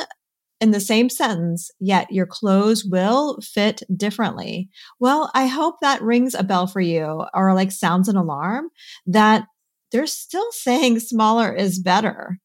in 0.60 0.70
the 0.70 0.80
same 0.80 1.08
sentence, 1.08 1.70
yet 1.80 2.12
your 2.12 2.26
clothes 2.26 2.84
will 2.84 3.38
fit 3.40 3.82
differently. 3.96 4.68
Well, 5.00 5.30
I 5.34 5.46
hope 5.46 5.76
that 5.80 6.02
rings 6.02 6.34
a 6.34 6.44
bell 6.44 6.66
for 6.66 6.80
you 6.80 7.24
or 7.34 7.54
like 7.54 7.72
sounds 7.72 8.08
an 8.08 8.16
alarm 8.16 8.68
that 9.06 9.46
they're 9.90 10.06
still 10.06 10.46
saying 10.52 11.00
smaller 11.00 11.52
is 11.52 11.80
better. 11.80 12.38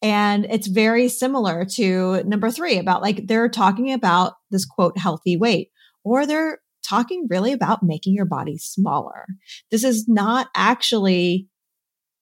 And 0.00 0.46
it's 0.48 0.68
very 0.68 1.08
similar 1.08 1.64
to 1.74 2.22
number 2.22 2.50
three 2.52 2.78
about 2.78 3.02
like 3.02 3.26
they're 3.26 3.48
talking 3.48 3.92
about 3.92 4.34
this 4.52 4.64
quote, 4.64 4.96
healthy 4.96 5.36
weight 5.36 5.70
or 6.04 6.24
they're 6.24 6.58
talking 6.88 7.26
really 7.28 7.52
about 7.52 7.82
making 7.82 8.14
your 8.14 8.24
body 8.24 8.58
smaller. 8.58 9.26
This 9.70 9.84
is 9.84 10.06
not 10.08 10.48
actually 10.54 11.48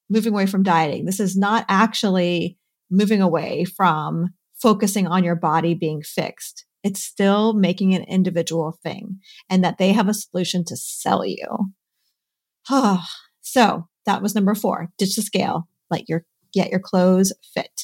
moving 0.09 0.33
away 0.33 0.47
from 0.47 0.63
dieting. 0.63 1.05
This 1.05 1.21
is 1.21 1.37
not 1.37 1.65
actually 1.69 2.59
moving 2.91 3.21
away 3.21 3.65
from 3.65 4.29
focusing 4.61 5.07
on 5.07 5.25
your 5.25 5.37
body 5.37 5.75
being 5.75 6.03
fixed. 6.03 6.65
It's 6.83 7.03
still 7.03 7.53
making 7.53 7.95
an 7.95 8.05
individual 8.05 8.79
thing 8.83 9.19
and 9.51 9.65
that 9.65 9.79
they 9.79 9.93
have 9.93 10.09
a 10.09 10.15
solution 10.15 10.65
to 10.67 10.77
sell 10.77 11.25
you. 11.25 11.47
so 13.41 13.89
that 14.07 14.23
was 14.23 14.35
number 14.35 14.55
four. 14.55 14.89
Ditch 14.99 15.17
the 15.17 15.23
scale. 15.23 15.69
Let 15.91 16.09
your 16.09 16.25
get 16.53 16.71
your 16.71 16.81
clothes 16.81 17.33
fit. 17.55 17.83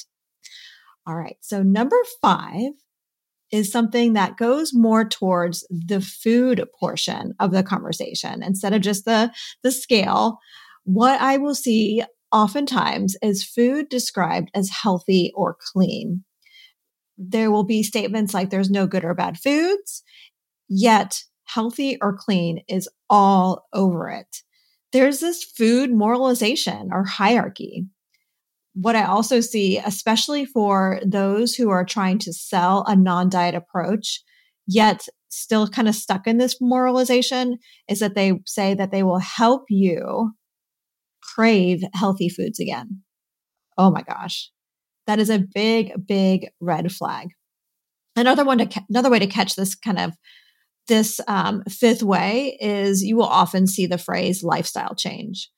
All 1.05 1.15
right. 1.15 1.35
So 1.41 1.61
number 1.63 1.97
five 2.21 2.71
is 3.53 3.71
something 3.71 4.13
that 4.13 4.35
goes 4.35 4.73
more 4.73 5.07
towards 5.07 5.65
the 5.69 6.01
food 6.01 6.65
portion 6.79 7.33
of 7.39 7.51
the 7.51 7.61
conversation 7.61 8.41
instead 8.41 8.73
of 8.73 8.81
just 8.81 9.05
the, 9.05 9.31
the 9.61 9.71
scale. 9.71 10.39
What 10.85 11.21
I 11.21 11.37
will 11.37 11.53
see 11.53 12.03
oftentimes 12.31 13.15
is 13.21 13.43
food 13.43 13.89
described 13.89 14.49
as 14.55 14.71
healthy 14.71 15.31
or 15.35 15.55
clean. 15.71 16.23
There 17.15 17.51
will 17.51 17.63
be 17.63 17.83
statements 17.83 18.33
like 18.33 18.49
there's 18.49 18.71
no 18.71 18.87
good 18.87 19.05
or 19.05 19.13
bad 19.13 19.37
foods, 19.37 20.01
yet 20.67 21.21
healthy 21.43 21.99
or 22.01 22.17
clean 22.17 22.63
is 22.67 22.89
all 23.07 23.67
over 23.71 24.09
it. 24.09 24.37
There's 24.93 25.19
this 25.19 25.43
food 25.43 25.91
moralization 25.91 26.89
or 26.91 27.03
hierarchy 27.03 27.85
what 28.73 28.95
I 28.95 29.03
also 29.05 29.39
see, 29.39 29.77
especially 29.77 30.45
for 30.45 30.99
those 31.05 31.53
who 31.53 31.69
are 31.69 31.85
trying 31.85 32.19
to 32.19 32.33
sell 32.33 32.83
a 32.87 32.95
non 32.95 33.29
diet 33.29 33.55
approach, 33.55 34.21
yet 34.67 35.07
still 35.29 35.67
kind 35.67 35.87
of 35.87 35.95
stuck 35.95 36.27
in 36.27 36.37
this 36.37 36.59
moralization, 36.59 37.57
is 37.87 37.99
that 37.99 38.15
they 38.15 38.39
say 38.45 38.73
that 38.73 38.91
they 38.91 39.03
will 39.03 39.19
help 39.19 39.65
you 39.69 40.31
crave 41.21 41.83
healthy 41.93 42.29
foods 42.29 42.59
again. 42.59 43.01
Oh 43.77 43.91
my 43.91 44.01
gosh. 44.01 44.51
That 45.07 45.19
is 45.19 45.29
a 45.29 45.43
big, 45.53 45.91
big 46.07 46.49
red 46.59 46.91
flag. 46.91 47.29
Another 48.15 48.45
one 48.45 48.59
to, 48.59 48.83
another 48.89 49.09
way 49.09 49.19
to 49.19 49.27
catch 49.27 49.55
this 49.55 49.75
kind 49.75 49.99
of 49.99 50.13
this 50.87 51.19
um, 51.27 51.63
fifth 51.69 52.03
way 52.03 52.57
is 52.59 53.03
you 53.03 53.15
will 53.15 53.23
often 53.23 53.67
see 53.67 53.85
the 53.85 53.97
phrase 53.97 54.43
lifestyle 54.43 54.95
change. 54.95 55.49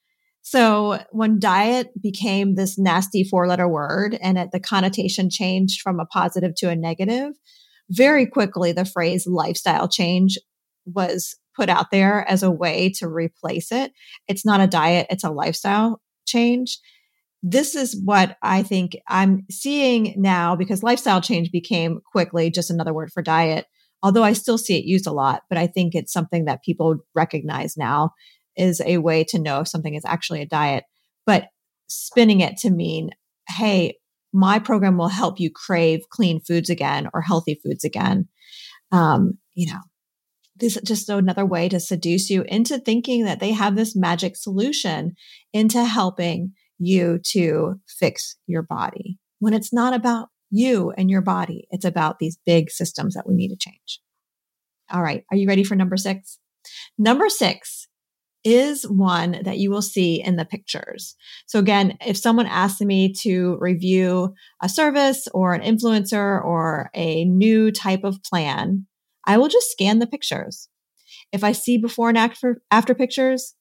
So 0.47 0.99
when 1.09 1.39
diet 1.39 1.89
became 1.99 2.53
this 2.53 2.77
nasty 2.77 3.23
four 3.23 3.47
letter 3.47 3.67
word 3.67 4.15
and 4.21 4.37
it, 4.37 4.49
the 4.51 4.59
connotation 4.59 5.27
changed 5.27 5.81
from 5.81 5.99
a 5.99 6.05
positive 6.05 6.53
to 6.57 6.69
a 6.69 6.75
negative, 6.75 7.31
very 7.89 8.27
quickly 8.27 8.71
the 8.71 8.85
phrase 8.85 9.25
lifestyle 9.25 9.87
change 9.87 10.37
was 10.85 11.35
put 11.55 11.67
out 11.67 11.89
there 11.89 12.29
as 12.29 12.43
a 12.43 12.51
way 12.51 12.91
to 12.99 13.07
replace 13.07 13.71
it. 13.71 13.91
It's 14.27 14.45
not 14.45 14.61
a 14.61 14.67
diet, 14.67 15.07
it's 15.09 15.23
a 15.23 15.31
lifestyle 15.31 15.99
change. 16.27 16.77
This 17.41 17.73
is 17.73 17.99
what 18.05 18.37
I 18.43 18.61
think 18.61 18.95
I'm 19.07 19.47
seeing 19.49 20.13
now 20.15 20.55
because 20.55 20.83
lifestyle 20.83 21.21
change 21.21 21.51
became 21.51 22.01
quickly 22.11 22.51
just 22.51 22.69
another 22.69 22.93
word 22.93 23.11
for 23.11 23.23
diet. 23.23 23.65
Although 24.03 24.23
I 24.23 24.33
still 24.33 24.59
see 24.59 24.77
it 24.77 24.85
used 24.85 25.07
a 25.07 25.11
lot, 25.11 25.41
but 25.49 25.57
I 25.57 25.65
think 25.65 25.95
it's 25.95 26.13
something 26.13 26.45
that 26.45 26.63
people 26.63 26.97
recognize 27.15 27.75
now 27.75 28.11
is 28.57 28.81
a 28.85 28.97
way 28.97 29.23
to 29.25 29.39
know 29.39 29.61
if 29.61 29.67
something 29.67 29.95
is 29.95 30.05
actually 30.05 30.41
a 30.41 30.47
diet, 30.47 30.83
but 31.25 31.47
spinning 31.87 32.41
it 32.41 32.57
to 32.57 32.69
mean, 32.69 33.11
hey, 33.49 33.97
my 34.33 34.59
program 34.59 34.97
will 34.97 35.07
help 35.07 35.39
you 35.39 35.49
crave 35.49 36.01
clean 36.09 36.39
foods 36.39 36.69
again 36.69 37.09
or 37.13 37.21
healthy 37.21 37.59
foods 37.63 37.83
again. 37.83 38.27
Um, 38.91 39.37
you 39.53 39.71
know, 39.71 39.79
this 40.57 40.75
is 40.75 40.83
just 40.83 41.09
another 41.09 41.45
way 41.45 41.69
to 41.69 41.79
seduce 41.79 42.29
you 42.29 42.43
into 42.43 42.77
thinking 42.79 43.25
that 43.25 43.39
they 43.39 43.51
have 43.51 43.75
this 43.75 43.95
magic 43.95 44.35
solution 44.35 45.15
into 45.53 45.83
helping 45.83 46.53
you 46.77 47.19
to 47.31 47.75
fix 47.87 48.35
your 48.47 48.61
body 48.61 49.17
when 49.39 49.53
it's 49.53 49.73
not 49.73 49.93
about 49.93 50.29
you 50.49 50.91
and 50.97 51.09
your 51.09 51.21
body. 51.21 51.67
It's 51.71 51.85
about 51.85 52.19
these 52.19 52.37
big 52.45 52.69
systems 52.69 53.15
that 53.15 53.27
we 53.27 53.35
need 53.35 53.49
to 53.49 53.57
change. 53.57 54.01
All 54.91 55.01
right. 55.01 55.23
Are 55.31 55.37
you 55.37 55.47
ready 55.47 55.63
for 55.63 55.75
number 55.75 55.97
six? 55.97 56.39
Number 56.97 57.29
six 57.29 57.87
is 58.45 58.83
one 58.83 59.41
that 59.43 59.57
you 59.57 59.71
will 59.71 59.81
see 59.81 60.21
in 60.21 60.35
the 60.35 60.45
pictures. 60.45 61.15
So 61.47 61.57
again, 61.57 61.97
if 62.05 62.15
someone 62.15 62.45
asks 62.45 62.79
me 62.79 63.11
to 63.21 63.57
review 63.59 64.35
a 64.61 64.69
service 64.69 65.27
or 65.33 65.53
an 65.53 65.61
influencer 65.61 66.43
or 66.43 66.91
a 66.93 67.25
new 67.25 67.71
type 67.71 68.03
of 68.03 68.21
plan, 68.23 68.85
I 69.25 69.37
will 69.37 69.49
just 69.49 69.71
scan 69.71 69.97
the 69.97 70.07
pictures. 70.07 70.69
If 71.31 71.43
I 71.43 71.53
see 71.53 71.79
before 71.79 72.09
and 72.09 72.17
after, 72.17 72.61
after 72.69 72.93
pictures, 72.93 73.55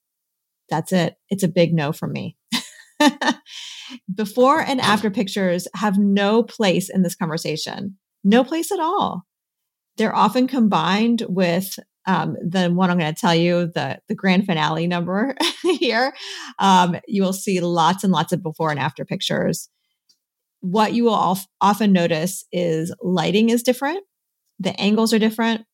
that's 0.69 0.93
it. 0.93 1.17
It's 1.31 1.43
a 1.43 1.49
big 1.49 1.73
no 1.73 1.93
from 1.93 2.13
me. 2.13 2.37
before 4.15 4.61
and 4.61 4.81
after 4.81 5.11
pictures 5.11 5.67
have 5.75 5.99
no 5.99 6.43
place 6.43 6.91
in 6.91 7.03
this 7.03 7.15
conversation. 7.15 7.97
No 8.23 8.45
place 8.45 8.71
at 8.71 8.81
all. 8.81 9.25
They're 9.97 10.15
often 10.15 10.47
combined 10.47 11.25
with 11.29 11.79
um, 12.07 12.37
the 12.43 12.69
one 12.71 12.91
I'm 12.91 12.99
going 12.99 13.13
to 13.13 13.21
tell 13.21 13.35
you, 13.35 13.67
the 13.67 13.99
the 14.09 14.15
grand 14.15 14.47
finale 14.47 14.87
number 14.87 15.35
here. 15.63 16.15
Um, 16.59 16.97
you 17.07 17.23
will 17.23 17.33
see 17.33 17.61
lots 17.61 18.05
and 18.05 18.13
lots 18.13 18.33
of 18.33 18.43
before 18.43 18.71
and 18.71 18.81
after 18.81 19.05
pictures. 19.05 19.69
What 20.61 20.95
you 20.95 21.05
will 21.05 21.37
often 21.61 21.93
notice 21.93 22.45
is 22.53 22.95
lighting 23.03 23.51
is 23.51 23.63
different, 23.63 24.05
the 24.59 24.79
angles 24.81 25.13
are 25.13 25.19
different, 25.19 25.67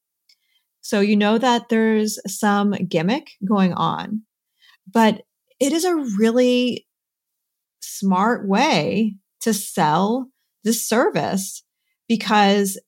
so 0.81 1.01
you 1.01 1.17
know 1.17 1.39
that 1.39 1.69
there's 1.69 2.19
some 2.27 2.73
gimmick 2.73 3.33
going 3.47 3.73
on, 3.75 4.23
but 4.91 5.23
it 5.61 5.73
is 5.73 5.85
a 5.85 5.95
really 6.19 6.87
smart 7.81 8.49
way 8.49 9.17
to 9.43 9.53
sell 9.53 10.29
this 10.65 10.87
service 10.87 11.63
because 12.09 12.81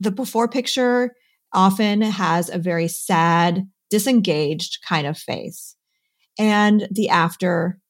the 0.00 0.10
before 0.10 0.48
picture 0.48 1.14
often 1.52 2.02
has 2.02 2.48
a 2.48 2.58
very 2.58 2.88
sad, 2.88 3.68
disengaged 3.90 4.78
kind 4.86 5.06
of 5.06 5.18
face. 5.18 5.76
And 6.38 6.88
the 6.90 7.08
after 7.08 7.80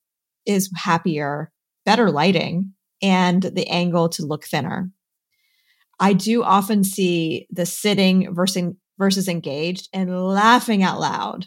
is 0.44 0.70
happier, 0.76 1.50
better 1.84 2.10
lighting, 2.10 2.72
and 3.02 3.42
the 3.42 3.66
angle 3.68 4.08
to 4.10 4.24
look 4.24 4.44
thinner. 4.44 4.90
I 5.98 6.12
do 6.12 6.42
often 6.42 6.84
see 6.84 7.46
the 7.50 7.66
sitting 7.66 8.34
versus, 8.34 8.74
versus 8.98 9.28
engaged 9.28 9.88
and 9.92 10.28
laughing 10.28 10.82
out 10.82 11.00
loud, 11.00 11.46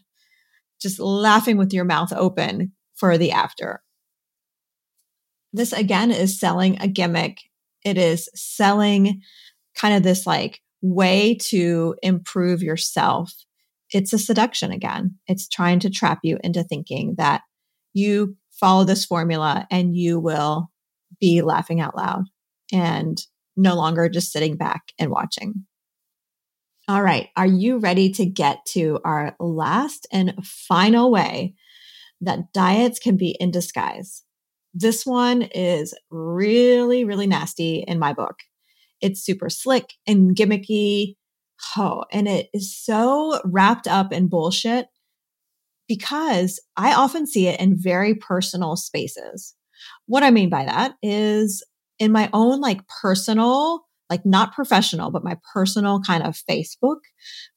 just 0.81 0.99
laughing 0.99 1.57
with 1.57 1.73
your 1.73 1.85
mouth 1.85 2.11
open 2.13 2.73
for 2.95 3.17
the 3.17 3.31
after. 3.31 3.81
This 5.53 5.73
again 5.73 6.11
is 6.11 6.39
selling 6.39 6.79
a 6.79 6.87
gimmick. 6.87 7.39
It 7.83 7.97
is 7.97 8.29
selling 8.35 9.21
kind 9.75 9.95
of 9.95 10.03
this 10.03 10.27
like 10.27 10.61
way 10.81 11.35
to 11.49 11.95
improve 12.01 12.61
yourself. 12.61 13.33
It's 13.91 14.13
a 14.13 14.19
seduction 14.19 14.71
again. 14.71 15.15
It's 15.27 15.47
trying 15.47 15.79
to 15.79 15.89
trap 15.89 16.19
you 16.23 16.37
into 16.43 16.63
thinking 16.63 17.15
that 17.17 17.41
you 17.93 18.37
follow 18.51 18.83
this 18.83 19.05
formula 19.05 19.65
and 19.71 19.95
you 19.95 20.19
will 20.19 20.69
be 21.19 21.41
laughing 21.41 21.81
out 21.81 21.95
loud 21.95 22.25
and 22.71 23.17
no 23.57 23.75
longer 23.75 24.09
just 24.09 24.31
sitting 24.31 24.55
back 24.55 24.83
and 24.99 25.09
watching. 25.09 25.65
All 26.87 27.03
right. 27.03 27.29
Are 27.35 27.45
you 27.45 27.77
ready 27.77 28.11
to 28.13 28.25
get 28.25 28.65
to 28.69 28.99
our 29.05 29.35
last 29.39 30.07
and 30.11 30.33
final 30.43 31.11
way 31.11 31.53
that 32.21 32.51
diets 32.53 32.99
can 32.99 33.15
be 33.15 33.35
in 33.39 33.51
disguise? 33.51 34.23
This 34.73 35.05
one 35.05 35.43
is 35.43 35.93
really, 36.09 37.03
really 37.05 37.27
nasty 37.27 37.83
in 37.87 37.99
my 37.99 38.13
book. 38.13 38.37
It's 39.01 39.21
super 39.21 39.49
slick 39.49 39.93
and 40.07 40.35
gimmicky. 40.35 41.15
Oh, 41.77 42.05
and 42.11 42.27
it 42.27 42.49
is 42.53 42.75
so 42.75 43.39
wrapped 43.43 43.87
up 43.87 44.13
in 44.13 44.27
bullshit 44.29 44.87
because 45.87 46.59
I 46.77 46.93
often 46.93 47.27
see 47.27 47.47
it 47.47 47.59
in 47.59 47.75
very 47.77 48.15
personal 48.15 48.75
spaces. 48.77 49.55
What 50.05 50.23
I 50.23 50.31
mean 50.31 50.49
by 50.49 50.65
that 50.65 50.93
is 51.01 51.65
in 51.97 52.11
my 52.11 52.29
own 52.31 52.61
like 52.61 52.87
personal, 52.87 53.85
like 54.09 54.25
not 54.25 54.53
professional, 54.53 55.11
but 55.11 55.23
my 55.23 55.37
personal 55.53 55.99
kind 56.01 56.23
of 56.23 56.41
Facebook 56.49 56.99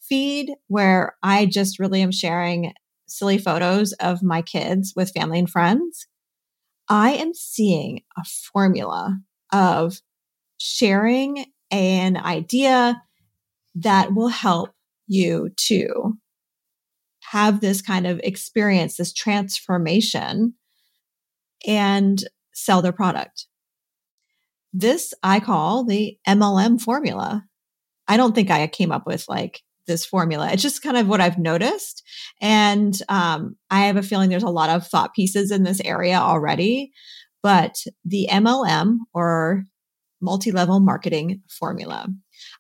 feed 0.01 0.51
where 0.67 1.17
I 1.23 1.47
just 1.47 1.79
really 1.79 2.03
am 2.03 2.13
sharing 2.13 2.73
silly 3.07 3.39
photos 3.39 3.93
of 3.95 4.23
my 4.23 4.43
kids 4.43 4.95
with 4.97 5.13
family 5.13 5.39
and 5.39 5.49
friends. 5.49 6.07
I 6.89 7.13
am 7.13 7.35
seeing 7.35 8.01
a 8.19 8.25
formula 8.25 9.19
of 9.53 10.01
sharing 10.65 11.45
an 11.73 12.17
idea 12.17 13.03
that 13.75 14.15
will 14.15 14.29
help 14.29 14.71
you 15.09 15.51
to 15.57 16.17
have 17.31 17.61
this 17.61 17.83
kind 17.83 18.07
of 18.07 18.21
experience, 18.23 18.97
this 18.97 19.13
transformation, 19.13 20.55
and 21.67 22.23
sell 22.55 22.81
their 22.81 22.93
product. 22.93 23.47
This 24.73 25.13
I 25.23 25.41
call 25.41 25.85
the 25.85 26.17
MLM 26.29 26.81
formula. 26.81 27.45
I 28.07 28.17
don't 28.17 28.35
think 28.35 28.51
I 28.51 28.67
came 28.69 28.93
up 28.93 29.05
with 29.05 29.25
like 29.29 29.63
this 29.89 30.07
formula. 30.07 30.49
It's 30.53 30.63
just 30.63 30.83
kind 30.83 30.97
of 30.97 31.09
what 31.09 31.21
I've 31.21 31.39
noticed. 31.39 32.05
And 32.41 32.97
um, 33.09 33.57
I 33.69 33.87
have 33.87 33.97
a 33.97 34.03
feeling 34.03 34.31
there's 34.31 34.45
a 34.45 34.49
lot 34.49 34.71
of 34.71 34.87
thought 34.87 35.13
pieces 35.13 35.51
in 35.51 35.65
this 35.65 35.81
area 35.81 36.19
already. 36.19 36.93
But 37.43 37.75
the 38.05 38.29
MLM 38.31 38.99
or 39.13 39.65
multi 40.23 40.53
level 40.53 40.81
marketing 40.81 41.43
formula. 41.51 42.07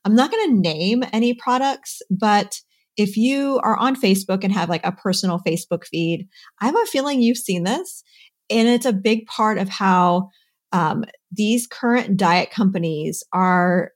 I'm 0.04 0.14
not 0.14 0.30
going 0.30 0.50
to 0.50 0.60
name 0.60 1.04
any 1.12 1.34
products, 1.34 2.02
but 2.10 2.60
if 2.96 3.16
you 3.16 3.58
are 3.62 3.76
on 3.76 4.00
Facebook 4.00 4.44
and 4.44 4.52
have 4.52 4.68
like 4.68 4.84
a 4.84 4.92
personal 4.92 5.40
Facebook 5.46 5.86
feed, 5.86 6.28
I 6.60 6.66
have 6.66 6.76
a 6.76 6.86
feeling 6.86 7.22
you've 7.22 7.38
seen 7.38 7.64
this. 7.64 8.02
And 8.50 8.68
it's 8.68 8.86
a 8.86 8.92
big 8.92 9.26
part 9.26 9.56
of 9.56 9.68
how 9.68 10.28
um, 10.72 11.04
these 11.30 11.66
current 11.66 12.16
diet 12.16 12.50
companies 12.50 13.22
are 13.32 13.92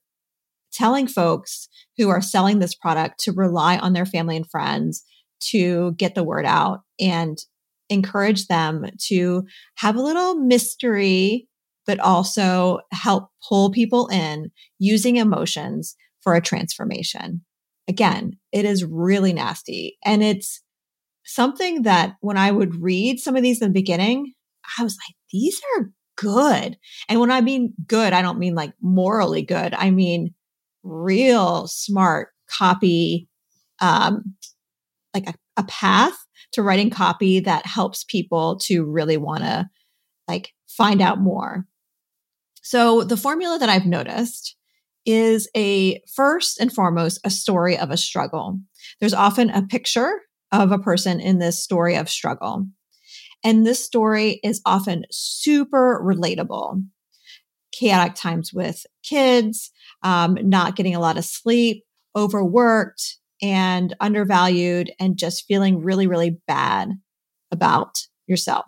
telling 0.73 1.07
folks 1.07 1.69
who 1.97 2.09
are 2.09 2.21
selling 2.21 2.59
this 2.59 2.75
product 2.75 3.21
to 3.21 3.33
rely 3.33 3.79
on 3.79 3.93
their 3.93 4.07
family 4.07 4.37
and 4.37 4.49
friends 4.49 5.05
to 5.41 5.93
get 5.93 6.15
the 6.15 6.25
word 6.25 6.47
out 6.47 6.81
and 7.01 7.39
encourage 7.89 8.47
them 8.47 8.87
to 8.99 9.45
have 9.77 9.97
a 9.97 10.03
little 10.03 10.35
mystery 10.35 11.49
but 11.87 12.01
also 12.01 12.81
help 12.93 13.29
pull 13.49 13.71
people 13.71 14.09
in 14.09 14.51
using 14.79 15.17
emotions 15.17 15.97
for 16.21 16.35
a 16.35 16.41
transformation. 16.41 17.45
Again, 17.89 18.33
it 18.53 18.65
is 18.65 18.85
really 18.85 19.33
nasty. 19.33 19.97
And 20.05 20.23
it's 20.23 20.61
something 21.25 21.83
that 21.83 22.17
when 22.21 22.37
I 22.37 22.51
would 22.51 22.83
read 22.83 23.21
some 23.21 23.37
of 23.37 23.43
these 23.43 23.63
in 23.63 23.69
the 23.69 23.73
beginning, 23.73 24.33
I 24.79 24.83
was 24.83 24.97
like, 25.07 25.17
these 25.33 25.61
are 25.77 25.91
good. 26.17 26.77
And 27.09 27.21
when 27.21 27.31
I 27.31 27.41
mean 27.41 27.75
good, 27.87 28.13
I 28.13 28.23
don't 28.23 28.39
mean 28.39 28.55
like 28.55 28.73
morally 28.81 29.43
good. 29.43 29.75
I 29.75 29.91
mean 29.91 30.35
real 30.83 31.67
smart 31.69 32.29
copy, 32.51 33.29
um, 33.81 34.35
like 35.15 35.29
a, 35.29 35.35
a 35.57 35.65
path 35.65 36.17
to 36.53 36.63
writing 36.63 36.91
copy 36.91 37.41
that 37.41 37.67
helps 37.67 38.05
people 38.05 38.59
to 38.65 38.85
really 38.85 39.17
want 39.17 39.43
to 39.43 39.69
like 40.27 40.53
find 40.69 41.01
out 41.01 41.21
more. 41.21 41.67
So 42.67 43.05
the 43.05 43.17
formula 43.17 43.61
that 43.61 43.69
I've 43.69 43.87
noticed 43.87 44.57
is 45.05 45.49
a 45.57 46.03
first 46.13 46.59
and 46.59 46.73
foremost 46.73 47.21
a 47.23 47.31
story 47.31 47.79
of 47.79 47.93
a 47.93 47.97
struggle. 47.97 48.59
There's 48.99 49.15
often 49.15 49.51
a 49.51 49.63
picture 49.63 50.23
of 50.51 50.73
a 50.73 50.79
person 50.81 51.21
in 51.21 51.39
this 51.39 51.63
story 51.63 51.95
of 51.95 52.11
struggle. 52.11 52.67
And 53.45 53.65
this 53.65 53.85
story 53.85 54.41
is 54.43 54.61
often 54.67 55.05
super 55.13 56.03
relatable. 56.05 56.83
Chaotic 57.71 58.17
times 58.17 58.53
with 58.53 58.85
kids, 59.05 59.71
um, 60.03 60.37
not 60.43 60.75
getting 60.75 60.97
a 60.97 61.01
lot 61.01 61.19
of 61.19 61.25
sleep, 61.25 61.85
overworked 62.17 63.19
and 63.41 63.95
undervalued, 64.01 64.91
and 64.99 65.17
just 65.17 65.47
feeling 65.47 65.85
really, 65.85 66.09
really 66.09 66.41
bad 66.49 66.89
about 67.53 67.97
yourself. 68.27 68.67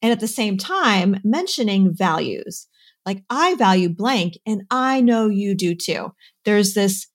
And 0.00 0.10
at 0.10 0.20
the 0.20 0.26
same 0.26 0.56
time, 0.56 1.20
mentioning 1.22 1.94
values 1.94 2.66
like 3.10 3.24
I 3.28 3.56
value 3.56 3.88
blank 3.88 4.34
and 4.46 4.62
I 4.70 5.00
know 5.00 5.28
you 5.28 5.56
do 5.56 5.74
too. 5.74 6.12
There's 6.44 6.74
this, 6.74 7.08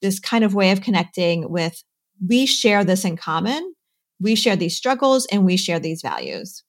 this 0.00 0.20
kind 0.20 0.44
of 0.44 0.54
way 0.54 0.70
of 0.70 0.80
connecting 0.80 1.50
with 1.50 1.82
we 2.24 2.46
share 2.46 2.84
this 2.84 3.04
in 3.04 3.16
common. 3.16 3.74
We 4.20 4.36
share 4.36 4.54
these 4.54 4.76
struggles 4.76 5.26
and 5.32 5.44
we 5.44 5.56
share 5.56 5.80
these 5.80 6.02
values. 6.02 6.62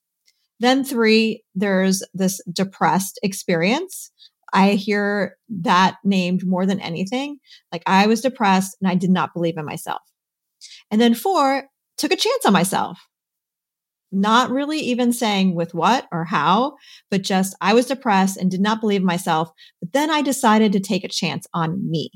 Then 0.60 0.84
three, 0.84 1.44
there's 1.54 2.02
this 2.16 2.42
depressed 2.52 3.20
experience 3.22 4.10
I 4.52 4.72
hear 4.72 5.38
that 5.62 5.98
named 6.04 6.42
more 6.44 6.66
than 6.66 6.80
anything. 6.80 7.38
Like 7.72 7.84
I 7.86 8.08
was 8.08 8.22
depressed 8.22 8.78
and 8.82 8.90
I 8.90 8.96
did 8.96 9.12
not 9.12 9.32
believe 9.32 9.58
in 9.58 9.66
myself. 9.66 10.02
And 10.90 11.00
then 11.00 11.14
four, 11.14 11.66
took 11.98 12.12
a 12.12 12.16
chance 12.16 12.48
on 12.48 12.54
myself. 12.54 12.98
Not 14.12 14.50
really 14.50 14.80
even 14.80 15.14
saying 15.14 15.56
with 15.56 15.74
what 15.74 16.08
or 16.12 16.26
how, 16.26 16.76
but 17.12 17.22
just 17.22 17.56
I 17.62 17.74
was 17.74 17.86
depressed 17.86 18.38
and 18.38 18.50
did 18.50 18.62
not 18.62 18.82
believe 18.82 19.04
myself. 19.04 19.52
But 19.82 19.94
then 19.94 20.10
I 20.10 20.22
decided 20.22 20.72
to 20.74 20.80
take 20.80 21.04
a 21.04 21.10
chance 21.10 21.46
on 21.54 21.90
me. 21.90 22.10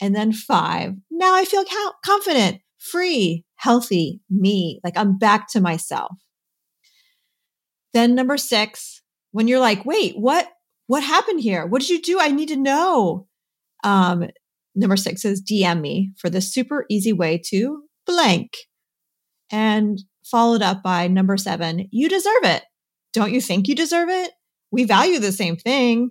And 0.00 0.14
then 0.14 0.32
five, 0.32 0.94
now 1.10 1.34
I 1.34 1.44
feel 1.44 1.64
confident, 2.04 2.58
free, 2.78 3.44
healthy, 3.56 4.20
me. 4.28 4.80
Like 4.82 4.96
I'm 4.96 5.16
back 5.16 5.48
to 5.52 5.60
myself. 5.60 6.12
Then 7.92 8.16
number 8.16 8.36
six, 8.36 9.02
when 9.30 9.46
you're 9.46 9.60
like, 9.60 9.84
wait, 9.86 10.14
what, 10.16 10.48
what 10.88 11.02
happened 11.02 11.40
here? 11.40 11.64
What 11.64 11.80
did 11.80 11.90
you 11.90 12.02
do? 12.02 12.18
I 12.20 12.30
need 12.30 12.48
to 12.48 12.56
know. 12.56 13.28
Um, 13.84 14.28
number 14.74 14.96
six 14.96 15.24
is 15.24 15.42
DM 15.42 15.80
me 15.80 16.12
for 16.18 16.28
the 16.28 16.40
super 16.40 16.84
easy 16.90 17.12
way 17.12 17.40
to 17.50 17.84
blank. 18.06 18.56
And 19.50 19.98
followed 20.24 20.62
up 20.62 20.82
by 20.82 21.08
number 21.08 21.36
seven, 21.36 21.88
you 21.90 22.08
deserve 22.08 22.44
it. 22.44 22.64
Don't 23.12 23.32
you 23.32 23.40
think 23.40 23.68
you 23.68 23.74
deserve 23.74 24.08
it? 24.08 24.32
We 24.70 24.84
value 24.84 25.18
the 25.18 25.32
same 25.32 25.56
thing. 25.56 26.10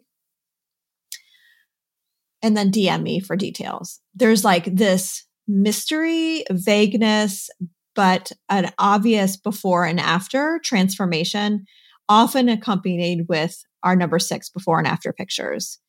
And 2.41 2.55
then 2.55 2.71
DM 2.71 3.03
me 3.03 3.19
for 3.19 3.35
details. 3.35 3.99
There's 4.15 4.43
like 4.43 4.65
this 4.65 5.25
mystery, 5.47 6.43
vagueness, 6.49 7.49
but 7.95 8.31
an 8.49 8.71
obvious 8.77 9.37
before 9.37 9.85
and 9.85 9.99
after 9.99 10.59
transformation, 10.63 11.65
often 12.09 12.49
accompanied 12.49 13.25
with 13.29 13.63
our 13.83 13.95
number 13.95 14.19
six 14.19 14.49
before 14.49 14.79
and 14.79 14.87
after 14.87 15.13
pictures. 15.13 15.79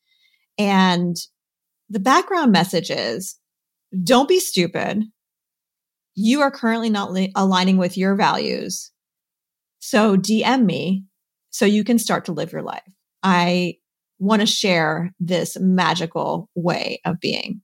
And 0.57 1.15
the 1.89 1.99
background 1.99 2.51
message 2.51 2.89
is 2.89 3.37
don't 4.03 4.27
be 4.27 4.39
stupid. 4.39 5.03
You 6.15 6.41
are 6.41 6.51
currently 6.51 6.89
not 6.89 7.11
li- 7.11 7.31
aligning 7.35 7.77
with 7.77 7.97
your 7.97 8.15
values. 8.15 8.91
So 9.79 10.17
DM 10.17 10.65
me 10.65 11.03
so 11.49 11.65
you 11.65 11.83
can 11.83 11.99
start 11.99 12.25
to 12.25 12.31
live 12.31 12.51
your 12.51 12.63
life. 12.63 12.81
I 13.21 13.75
want 14.19 14.41
to 14.41 14.45
share 14.45 15.13
this 15.19 15.57
magical 15.59 16.49
way 16.55 17.01
of 17.05 17.19
being. 17.19 17.61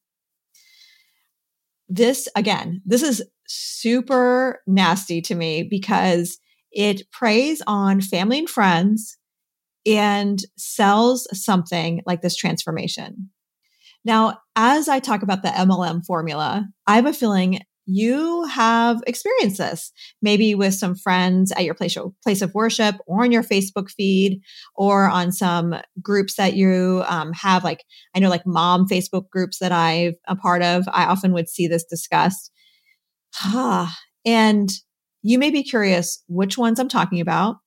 This, 1.88 2.28
again, 2.36 2.82
this 2.86 3.04
is 3.04 3.24
super 3.48 4.62
nasty 4.66 5.22
to 5.22 5.36
me 5.36 5.64
because 5.64 6.38
it 6.72 7.10
preys 7.12 7.62
on 7.68 8.02
family 8.02 8.40
and 8.40 8.50
friends 8.50 9.18
and 9.86 10.40
sells 10.58 11.28
something 11.34 12.02
like 12.06 12.22
this 12.22 12.36
transformation. 12.36 13.30
Now, 14.06 14.40
as 14.56 14.88
I 14.88 15.00
talk 15.00 15.22
about 15.22 15.44
the 15.44 15.50
MLM 15.50 16.06
formula, 16.06 16.68
I 16.88 16.96
have 16.96 17.06
a 17.06 17.14
feeling 17.14 17.62
you 17.94 18.46
have 18.46 19.02
experienced 19.06 19.58
this 19.58 19.92
maybe 20.22 20.56
with 20.56 20.74
some 20.74 20.96
friends 20.96 21.52
at 21.52 21.66
your 21.66 21.74
place, 21.74 21.98
place 22.24 22.42
of 22.42 22.54
worship 22.54 22.96
or 23.06 23.24
on 23.24 23.32
your 23.32 23.44
Facebook 23.44 23.90
feed 23.92 24.42
or 24.76 25.10
on 25.10 25.32
some 25.32 25.76
groups 26.02 26.36
that 26.36 26.54
you 26.54 27.04
um, 27.08 27.34
have. 27.34 27.64
Like, 27.64 27.84
I 28.16 28.20
know 28.20 28.30
like 28.30 28.46
mom 28.46 28.88
Facebook 28.88 29.30
groups 29.30 29.60
that 29.60 29.72
I'm 29.74 30.14
a 30.28 30.36
part 30.36 30.62
of. 30.62 30.88
I 30.88 31.06
often 31.06 31.34
would 31.34 31.50
see 31.50 31.68
this 31.68 31.84
discussed. 31.84 32.52
and 34.26 34.70
you 35.22 35.38
may 35.38 35.52
be 35.52 35.64
curious 35.64 36.24
which 36.28 36.58
ones 36.58 36.80
I'm 36.80 36.88
talking 36.88 37.20
about. 37.20 37.58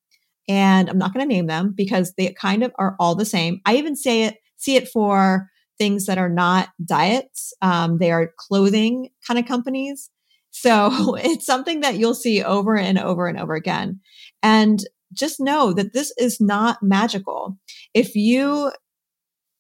And 0.49 0.89
I'm 0.89 0.99
not 0.99 1.13
going 1.15 1.27
to 1.27 1.35
name 1.35 1.47
them 1.47 1.73
because 1.75 2.15
they 2.17 2.33
kind 2.33 2.63
of 2.63 2.73
are 2.79 2.97
all 2.99 3.15
the 3.15 3.25
same. 3.25 3.61
I 3.65 3.77
even 3.77 3.97
say 3.97 4.25
it, 4.25 4.37
see 4.57 4.77
it 4.77 4.89
for 4.89 5.49
things 5.79 6.07
that 6.07 6.19
are 6.19 6.29
not 6.29 6.69
diets. 6.85 7.53
Um, 7.63 7.99
they 7.99 8.11
are 8.11 8.33
clothing 8.39 9.09
kind 9.27 9.39
of 9.39 9.47
companies. 9.47 10.11
So 10.55 11.17
it's 11.19 11.45
something 11.45 11.81
that 11.81 11.97
you'll 11.97 12.15
see 12.15 12.43
over 12.43 12.77
and 12.77 12.99
over 12.99 13.27
and 13.27 13.39
over 13.39 13.55
again. 13.55 14.01
And 14.43 14.81
just 15.13 15.41
know 15.41 15.73
that 15.73 15.93
this 15.93 16.13
is 16.17 16.41
not 16.41 16.79
magical. 16.83 17.59
If 17.93 18.15
you 18.15 18.73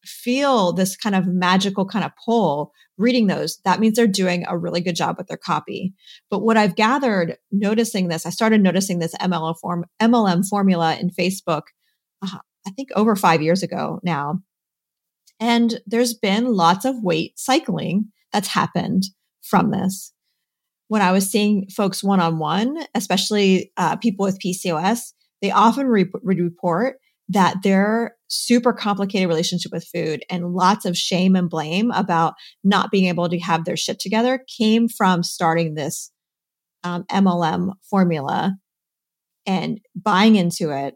feel 0.04 0.72
this 0.72 0.96
kind 0.96 1.14
of 1.14 1.26
magical 1.26 1.86
kind 1.86 2.04
of 2.04 2.12
pull 2.24 2.72
reading 2.98 3.26
those, 3.26 3.58
that 3.64 3.80
means 3.80 3.96
they're 3.96 4.06
doing 4.06 4.44
a 4.46 4.58
really 4.58 4.80
good 4.80 4.96
job 4.96 5.16
with 5.18 5.26
their 5.26 5.36
copy. 5.36 5.94
But 6.30 6.40
what 6.40 6.56
I've 6.56 6.76
gathered 6.76 7.38
noticing 7.50 8.08
this, 8.08 8.26
I 8.26 8.30
started 8.30 8.62
noticing 8.62 8.98
this 8.98 9.14
MLM, 9.16 9.58
form, 9.60 9.84
MLM 10.00 10.46
formula 10.46 10.96
in 10.96 11.10
Facebook, 11.10 11.62
uh, 12.22 12.38
I 12.66 12.70
think 12.70 12.90
over 12.94 13.16
five 13.16 13.42
years 13.42 13.62
ago 13.62 14.00
now. 14.02 14.40
And 15.40 15.80
there's 15.86 16.14
been 16.14 16.52
lots 16.52 16.84
of 16.84 17.02
weight 17.02 17.38
cycling 17.38 18.12
that's 18.32 18.48
happened 18.48 19.04
from 19.42 19.70
this. 19.70 20.13
When 20.88 21.02
I 21.02 21.12
was 21.12 21.30
seeing 21.30 21.68
folks 21.68 22.04
one 22.04 22.20
on 22.20 22.38
one, 22.38 22.78
especially 22.94 23.72
uh, 23.76 23.96
people 23.96 24.24
with 24.24 24.40
PCOS, 24.40 25.12
they 25.40 25.50
often 25.50 25.86
re- 25.86 26.10
report 26.22 26.96
that 27.28 27.62
their 27.62 28.16
super 28.28 28.72
complicated 28.72 29.28
relationship 29.28 29.72
with 29.72 29.86
food 29.86 30.24
and 30.28 30.52
lots 30.52 30.84
of 30.84 30.96
shame 30.96 31.36
and 31.36 31.48
blame 31.48 31.90
about 31.92 32.34
not 32.62 32.90
being 32.90 33.06
able 33.06 33.28
to 33.28 33.38
have 33.38 33.64
their 33.64 33.76
shit 33.76 33.98
together 33.98 34.44
came 34.58 34.88
from 34.88 35.22
starting 35.22 35.74
this 35.74 36.10
um, 36.82 37.04
MLM 37.04 37.72
formula 37.88 38.54
and 39.46 39.80
buying 39.94 40.36
into 40.36 40.70
it, 40.70 40.94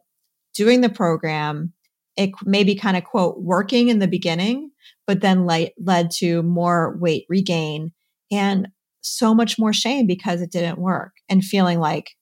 doing 0.55 0.81
the 0.81 0.89
program, 0.89 1.73
it 2.17 2.31
maybe 2.45 2.75
kind 2.75 2.97
of 2.97 3.05
quote 3.05 3.41
working 3.41 3.89
in 3.89 3.99
the 3.99 4.09
beginning, 4.09 4.71
but 5.07 5.21
then 5.21 5.47
le- 5.47 5.71
led 5.79 6.11
to 6.11 6.43
more 6.43 6.97
weight 6.99 7.25
regain. 7.29 7.93
And 8.31 8.69
so 9.09 9.35
much 9.35 9.59
more 9.59 9.73
shame 9.73 10.07
because 10.07 10.43
it 10.43 10.53
didn't 10.53 10.79
work 10.79 11.13
and 11.29 11.45
feeling 11.45 11.79
like 11.79 12.13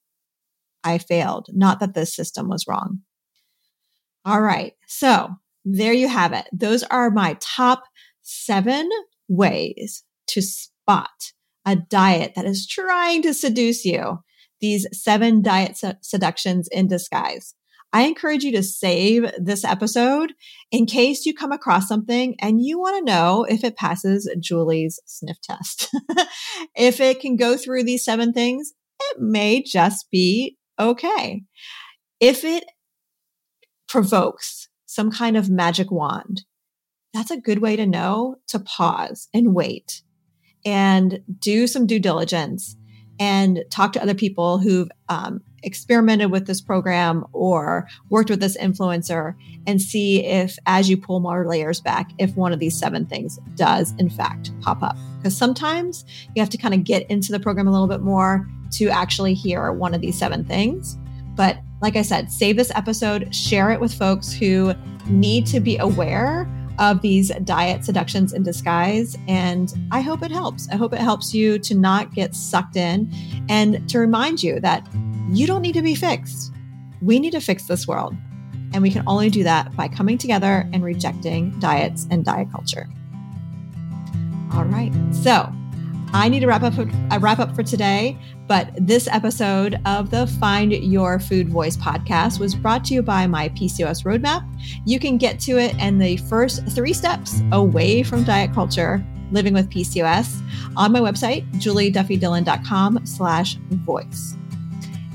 I 0.84 0.98
failed, 0.98 1.48
not 1.52 1.80
that 1.80 1.94
the 1.94 2.06
system 2.06 2.48
was 2.48 2.66
wrong. 2.68 3.00
All 4.24 4.40
right. 4.40 4.74
So 4.86 5.30
there 5.64 5.92
you 5.92 6.08
have 6.08 6.32
it. 6.32 6.46
Those 6.52 6.82
are 6.84 7.10
my 7.10 7.36
top 7.40 7.82
seven 8.22 8.88
ways 9.28 10.04
to 10.28 10.42
spot 10.42 11.32
a 11.64 11.76
diet 11.76 12.34
that 12.36 12.44
is 12.44 12.66
trying 12.66 13.22
to 13.22 13.34
seduce 13.34 13.84
you. 13.84 14.18
These 14.60 14.86
seven 14.92 15.42
diet 15.42 15.78
seductions 16.00 16.68
in 16.72 16.86
disguise. 16.86 17.54
I 17.96 18.02
encourage 18.02 18.44
you 18.44 18.52
to 18.52 18.62
save 18.62 19.32
this 19.38 19.64
episode 19.64 20.34
in 20.70 20.84
case 20.84 21.24
you 21.24 21.32
come 21.32 21.50
across 21.50 21.88
something 21.88 22.36
and 22.42 22.62
you 22.62 22.78
want 22.78 22.98
to 22.98 23.10
know 23.10 23.46
if 23.48 23.64
it 23.64 23.78
passes 23.78 24.30
Julie's 24.38 25.00
sniff 25.06 25.40
test. 25.40 25.88
if 26.76 27.00
it 27.00 27.20
can 27.20 27.36
go 27.36 27.56
through 27.56 27.84
these 27.84 28.04
seven 28.04 28.34
things, 28.34 28.74
it 29.00 29.16
may 29.18 29.62
just 29.62 30.10
be 30.10 30.58
okay. 30.78 31.44
If 32.20 32.44
it 32.44 32.66
provokes 33.88 34.68
some 34.84 35.10
kind 35.10 35.34
of 35.34 35.48
magic 35.48 35.90
wand, 35.90 36.42
that's 37.14 37.30
a 37.30 37.40
good 37.40 37.60
way 37.60 37.76
to 37.76 37.86
know 37.86 38.36
to 38.48 38.58
pause 38.58 39.26
and 39.32 39.54
wait 39.54 40.02
and 40.66 41.20
do 41.38 41.66
some 41.66 41.86
due 41.86 42.00
diligence 42.00 42.76
and 43.18 43.64
talk 43.70 43.94
to 43.94 44.02
other 44.02 44.14
people 44.14 44.58
who've 44.58 44.90
um, 45.08 45.40
experimented 45.66 46.30
with 46.30 46.46
this 46.46 46.62
program 46.62 47.26
or 47.32 47.86
worked 48.08 48.30
with 48.30 48.40
this 48.40 48.56
influencer 48.56 49.34
and 49.66 49.82
see 49.82 50.24
if, 50.24 50.56
as 50.64 50.88
you 50.88 50.96
pull 50.96 51.20
more 51.20 51.46
layers 51.46 51.80
back, 51.80 52.10
if 52.18 52.34
one 52.36 52.52
of 52.52 52.58
these 52.58 52.78
seven 52.78 53.04
things 53.04 53.38
does 53.56 53.92
in 53.98 54.08
fact 54.08 54.52
pop 54.62 54.82
up. 54.82 54.96
Because 55.18 55.36
sometimes 55.36 56.04
you 56.34 56.40
have 56.40 56.50
to 56.50 56.56
kind 56.56 56.72
of 56.72 56.84
get 56.84 57.08
into 57.10 57.32
the 57.32 57.40
program 57.40 57.66
a 57.66 57.72
little 57.72 57.88
bit 57.88 58.00
more 58.00 58.48
to 58.72 58.88
actually 58.88 59.34
hear 59.34 59.72
one 59.72 59.92
of 59.92 60.00
these 60.00 60.16
seven 60.16 60.44
things. 60.44 60.96
But 61.34 61.58
like 61.82 61.96
I 61.96 62.02
said, 62.02 62.30
save 62.32 62.56
this 62.56 62.70
episode, 62.74 63.34
share 63.34 63.70
it 63.70 63.80
with 63.80 63.92
folks 63.92 64.32
who 64.32 64.72
need 65.06 65.46
to 65.46 65.60
be 65.60 65.76
aware 65.78 66.48
of 66.78 67.00
these 67.00 67.30
diet 67.44 67.84
seductions 67.84 68.32
in 68.32 68.42
disguise. 68.42 69.16
And 69.28 69.72
I 69.90 70.00
hope 70.00 70.22
it 70.22 70.30
helps. 70.30 70.68
I 70.70 70.76
hope 70.76 70.92
it 70.92 71.00
helps 71.00 71.34
you 71.34 71.58
to 71.60 71.74
not 71.74 72.14
get 72.14 72.34
sucked 72.34 72.76
in 72.76 73.10
and 73.48 73.88
to 73.88 73.98
remind 73.98 74.42
you 74.42 74.60
that 74.60 74.86
you 75.30 75.46
don't 75.46 75.62
need 75.62 75.74
to 75.74 75.82
be 75.82 75.94
fixed. 75.94 76.52
We 77.02 77.18
need 77.18 77.32
to 77.32 77.40
fix 77.40 77.66
this 77.66 77.86
world. 77.86 78.14
And 78.72 78.82
we 78.82 78.90
can 78.90 79.04
only 79.06 79.30
do 79.30 79.42
that 79.44 79.74
by 79.76 79.88
coming 79.88 80.18
together 80.18 80.68
and 80.72 80.84
rejecting 80.84 81.58
diets 81.60 82.06
and 82.10 82.24
diet 82.24 82.50
culture. 82.50 82.88
All 84.52 84.64
right. 84.64 84.92
So 85.12 85.52
I 86.12 86.28
need 86.28 86.40
to 86.40 86.46
wrap 86.46 86.62
up 86.62 86.76
a 86.78 86.86
uh, 87.10 87.18
wrap 87.18 87.40
up 87.40 87.54
for 87.54 87.62
today, 87.62 88.18
but 88.46 88.70
this 88.76 89.08
episode 89.08 89.80
of 89.84 90.10
the 90.10 90.26
Find 90.26 90.72
Your 90.72 91.18
Food 91.18 91.48
Voice 91.48 91.76
podcast 91.76 92.38
was 92.38 92.54
brought 92.54 92.84
to 92.86 92.94
you 92.94 93.02
by 93.02 93.26
my 93.26 93.50
PCOS 93.50 94.04
roadmap. 94.04 94.48
You 94.84 94.98
can 94.98 95.18
get 95.18 95.38
to 95.40 95.58
it 95.58 95.74
and 95.78 96.00
the 96.00 96.16
first 96.18 96.66
3 96.68 96.92
steps 96.92 97.42
away 97.52 98.02
from 98.02 98.24
diet 98.24 98.52
culture 98.54 99.04
living 99.32 99.54
with 99.54 99.68
PCOS 99.70 100.40
on 100.76 100.92
my 100.92 101.00
website 101.00 101.50
julieduffydillon.com/voice. 101.54 104.36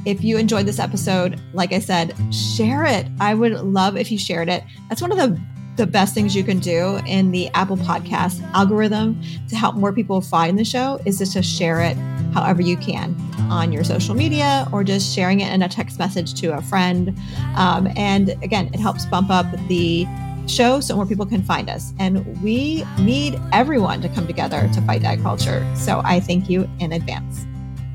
If 0.04 0.24
you 0.24 0.38
enjoyed 0.38 0.66
this 0.66 0.80
episode, 0.80 1.40
like 1.54 1.74
I 1.74 1.80
said, 1.80 2.16
share 2.34 2.86
it. 2.86 3.08
I 3.20 3.36
would 3.36 3.62
love 3.62 3.98
if 3.98 4.12
you 4.12 4.18
shared 4.18 4.50
it. 4.50 4.64
That's 4.90 5.02
one 5.02 5.12
of 5.12 5.18
the 5.18 5.40
the 5.78 5.88
best 5.88 6.14
things 6.14 6.36
you 6.36 6.44
can 6.44 6.60
do 6.60 7.00
in 7.08 7.32
the 7.32 7.50
Apple 7.50 7.78
Podcast 7.78 8.42
algorithm 8.54 9.22
to 9.50 9.56
help 9.56 9.76
more 9.76 9.94
people 9.94 10.22
find 10.22 10.58
the 10.60 10.66
show 10.66 11.00
is 11.06 11.18
just 11.20 11.34
to 11.34 11.42
share 11.42 11.82
it 11.82 11.96
however 12.34 12.62
you 12.62 12.78
can 12.78 13.16
on 13.50 13.72
your 13.72 13.84
social 13.84 14.16
media 14.16 14.68
or 14.72 14.84
just 14.84 15.14
sharing 15.14 15.42
it 15.42 15.52
in 15.54 15.62
a 15.62 15.70
text 15.70 16.00
message 16.00 16.34
to 16.36 16.56
a 16.56 16.62
friend. 16.62 17.18
Um, 17.56 17.88
and 17.96 18.30
again, 18.44 18.70
it 18.74 18.80
helps 18.80 19.06
bump 19.06 19.30
up 19.30 19.46
the 19.68 20.06
show 20.48 20.80
so 20.80 20.96
more 20.96 21.06
people 21.06 21.26
can 21.26 21.44
find 21.44 21.70
us. 21.70 21.94
And 22.00 22.42
we 22.42 22.86
need 23.00 23.40
everyone 23.54 24.02
to 24.02 24.10
come 24.10 24.28
together 24.28 24.70
to 24.74 24.82
fight 24.82 25.02
diet 25.02 25.22
culture. 25.22 25.66
So 25.76 26.02
I 26.04 26.20
thank 26.20 26.50
you 26.50 26.70
in 26.80 26.94
advance. 26.94 27.46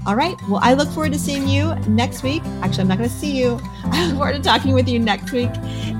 All 0.06 0.14
right. 0.14 0.40
Well, 0.48 0.60
I 0.62 0.74
look 0.74 0.88
forward 0.90 1.12
to 1.14 1.18
seeing 1.18 1.48
you 1.48 1.74
next 1.88 2.22
week. 2.22 2.42
Actually, 2.62 2.82
I'm 2.82 2.88
not 2.88 2.98
going 2.98 3.10
to 3.10 3.16
see 3.16 3.36
you. 3.36 3.58
I 3.86 4.06
look 4.06 4.16
forward 4.16 4.36
to 4.36 4.40
talking 4.40 4.72
with 4.72 4.88
you 4.88 5.00
next 5.00 5.32
week 5.32 5.50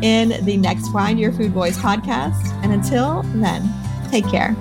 in 0.01 0.45
the 0.45 0.57
next 0.57 0.89
Find 0.93 1.19
Your 1.19 1.33
Food 1.33 1.51
Voice 1.51 1.77
podcast. 1.77 2.53
And 2.63 2.73
until 2.73 3.23
then, 3.35 3.69
take 4.13 4.29
care. 4.29 4.55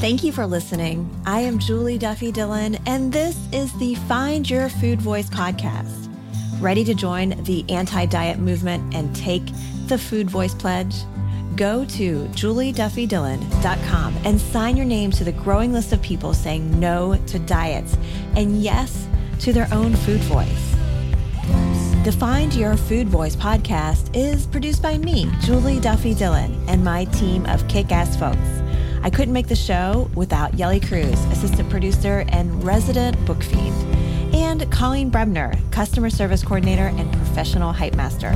Thank 0.00 0.24
you 0.24 0.32
for 0.32 0.46
listening. 0.46 1.10
I 1.26 1.40
am 1.40 1.58
Julie 1.58 1.98
Duffy 1.98 2.32
Dillon, 2.32 2.78
and 2.86 3.12
this 3.12 3.36
is 3.52 3.70
the 3.78 3.94
Find 3.94 4.48
Your 4.48 4.70
Food 4.70 5.02
Voice 5.02 5.28
podcast. 5.28 6.10
Ready 6.60 6.84
to 6.84 6.94
join 6.94 7.30
the 7.44 7.66
anti 7.68 8.06
diet 8.06 8.38
movement 8.38 8.94
and 8.94 9.14
take 9.14 9.44
the 9.88 9.98
Food 9.98 10.30
Voice 10.30 10.54
Pledge? 10.54 10.94
Go 11.56 11.86
to 11.86 12.26
julieduffydillon.com 12.34 14.16
and 14.24 14.38
sign 14.38 14.76
your 14.76 14.84
name 14.84 15.10
to 15.12 15.24
the 15.24 15.32
growing 15.32 15.72
list 15.72 15.90
of 15.94 16.02
people 16.02 16.34
saying 16.34 16.78
no 16.78 17.18
to 17.28 17.38
diets 17.38 17.96
and 18.36 18.62
yes 18.62 19.08
to 19.40 19.54
their 19.54 19.66
own 19.72 19.96
food 19.96 20.20
voice. 20.24 20.74
The 22.04 22.12
Find 22.12 22.54
Your 22.54 22.76
Food 22.76 23.08
Voice 23.08 23.34
podcast 23.34 24.14
is 24.14 24.46
produced 24.46 24.82
by 24.82 24.98
me, 24.98 25.30
Julie 25.40 25.80
Duffy 25.80 26.12
Dillon, 26.12 26.54
and 26.68 26.84
my 26.84 27.06
team 27.06 27.46
of 27.46 27.66
kick 27.68 27.90
ass 27.90 28.16
folks. 28.16 28.36
I 29.02 29.08
couldn't 29.08 29.32
make 29.32 29.48
the 29.48 29.56
show 29.56 30.10
without 30.14 30.54
Yelly 30.58 30.80
Cruz, 30.80 31.18
assistant 31.26 31.70
producer 31.70 32.26
and 32.28 32.62
resident 32.64 33.24
book 33.24 33.42
fiend, 33.42 33.94
and 34.34 34.70
Colleen 34.70 35.08
Bremner, 35.08 35.54
customer 35.70 36.10
service 36.10 36.42
coordinator 36.42 36.88
and 36.88 37.10
professional 37.12 37.72
hype 37.72 37.94
master. 37.94 38.30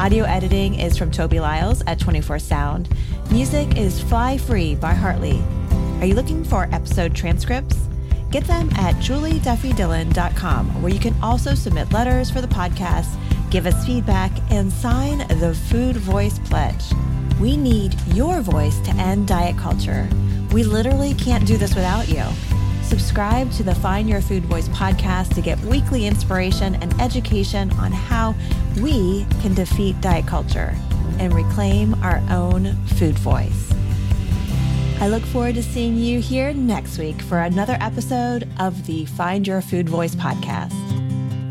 Audio 0.00 0.24
editing 0.24 0.74
is 0.74 0.98
from 0.98 1.10
Toby 1.12 1.38
Lyles 1.38 1.82
at 1.86 2.00
24 2.00 2.40
Sound. 2.40 2.88
Music 3.30 3.78
is 3.78 4.02
Fly 4.02 4.36
Free 4.36 4.74
by 4.74 4.92
Hartley. 4.92 5.40
Are 6.00 6.04
you 6.04 6.14
looking 6.14 6.42
for 6.42 6.68
episode 6.72 7.14
transcripts? 7.14 7.88
Get 8.32 8.44
them 8.44 8.68
at 8.72 8.96
julieduffydillon.com, 8.96 10.82
where 10.82 10.92
you 10.92 10.98
can 10.98 11.14
also 11.22 11.54
submit 11.54 11.92
letters 11.92 12.28
for 12.28 12.40
the 12.40 12.48
podcast, 12.48 13.16
give 13.50 13.66
us 13.66 13.86
feedback, 13.86 14.32
and 14.50 14.70
sign 14.70 15.18
the 15.38 15.54
Food 15.70 15.96
Voice 15.96 16.40
Pledge. 16.40 16.84
We 17.40 17.56
need 17.56 17.94
your 18.08 18.40
voice 18.40 18.80
to 18.80 18.90
end 18.96 19.28
diet 19.28 19.56
culture. 19.56 20.08
We 20.52 20.64
literally 20.64 21.14
can't 21.14 21.46
do 21.46 21.56
this 21.56 21.74
without 21.74 22.08
you. 22.08 22.24
Subscribe 22.94 23.50
to 23.50 23.64
the 23.64 23.74
Find 23.74 24.08
Your 24.08 24.20
Food 24.20 24.44
Voice 24.44 24.68
podcast 24.68 25.34
to 25.34 25.40
get 25.40 25.58
weekly 25.62 26.06
inspiration 26.06 26.76
and 26.76 26.94
education 27.00 27.72
on 27.72 27.90
how 27.90 28.36
we 28.80 29.26
can 29.42 29.52
defeat 29.52 30.00
diet 30.00 30.28
culture 30.28 30.76
and 31.18 31.34
reclaim 31.34 31.94
our 32.04 32.22
own 32.30 32.76
food 32.86 33.18
voice. 33.18 33.72
I 35.00 35.08
look 35.08 35.24
forward 35.24 35.56
to 35.56 35.62
seeing 35.64 35.96
you 35.96 36.20
here 36.20 36.52
next 36.52 36.98
week 36.98 37.20
for 37.20 37.40
another 37.40 37.76
episode 37.80 38.48
of 38.60 38.86
the 38.86 39.06
Find 39.06 39.44
Your 39.44 39.60
Food 39.60 39.88
Voice 39.88 40.14
podcast. 40.14 40.72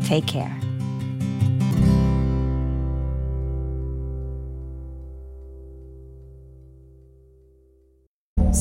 Take 0.06 0.26
care. 0.26 0.63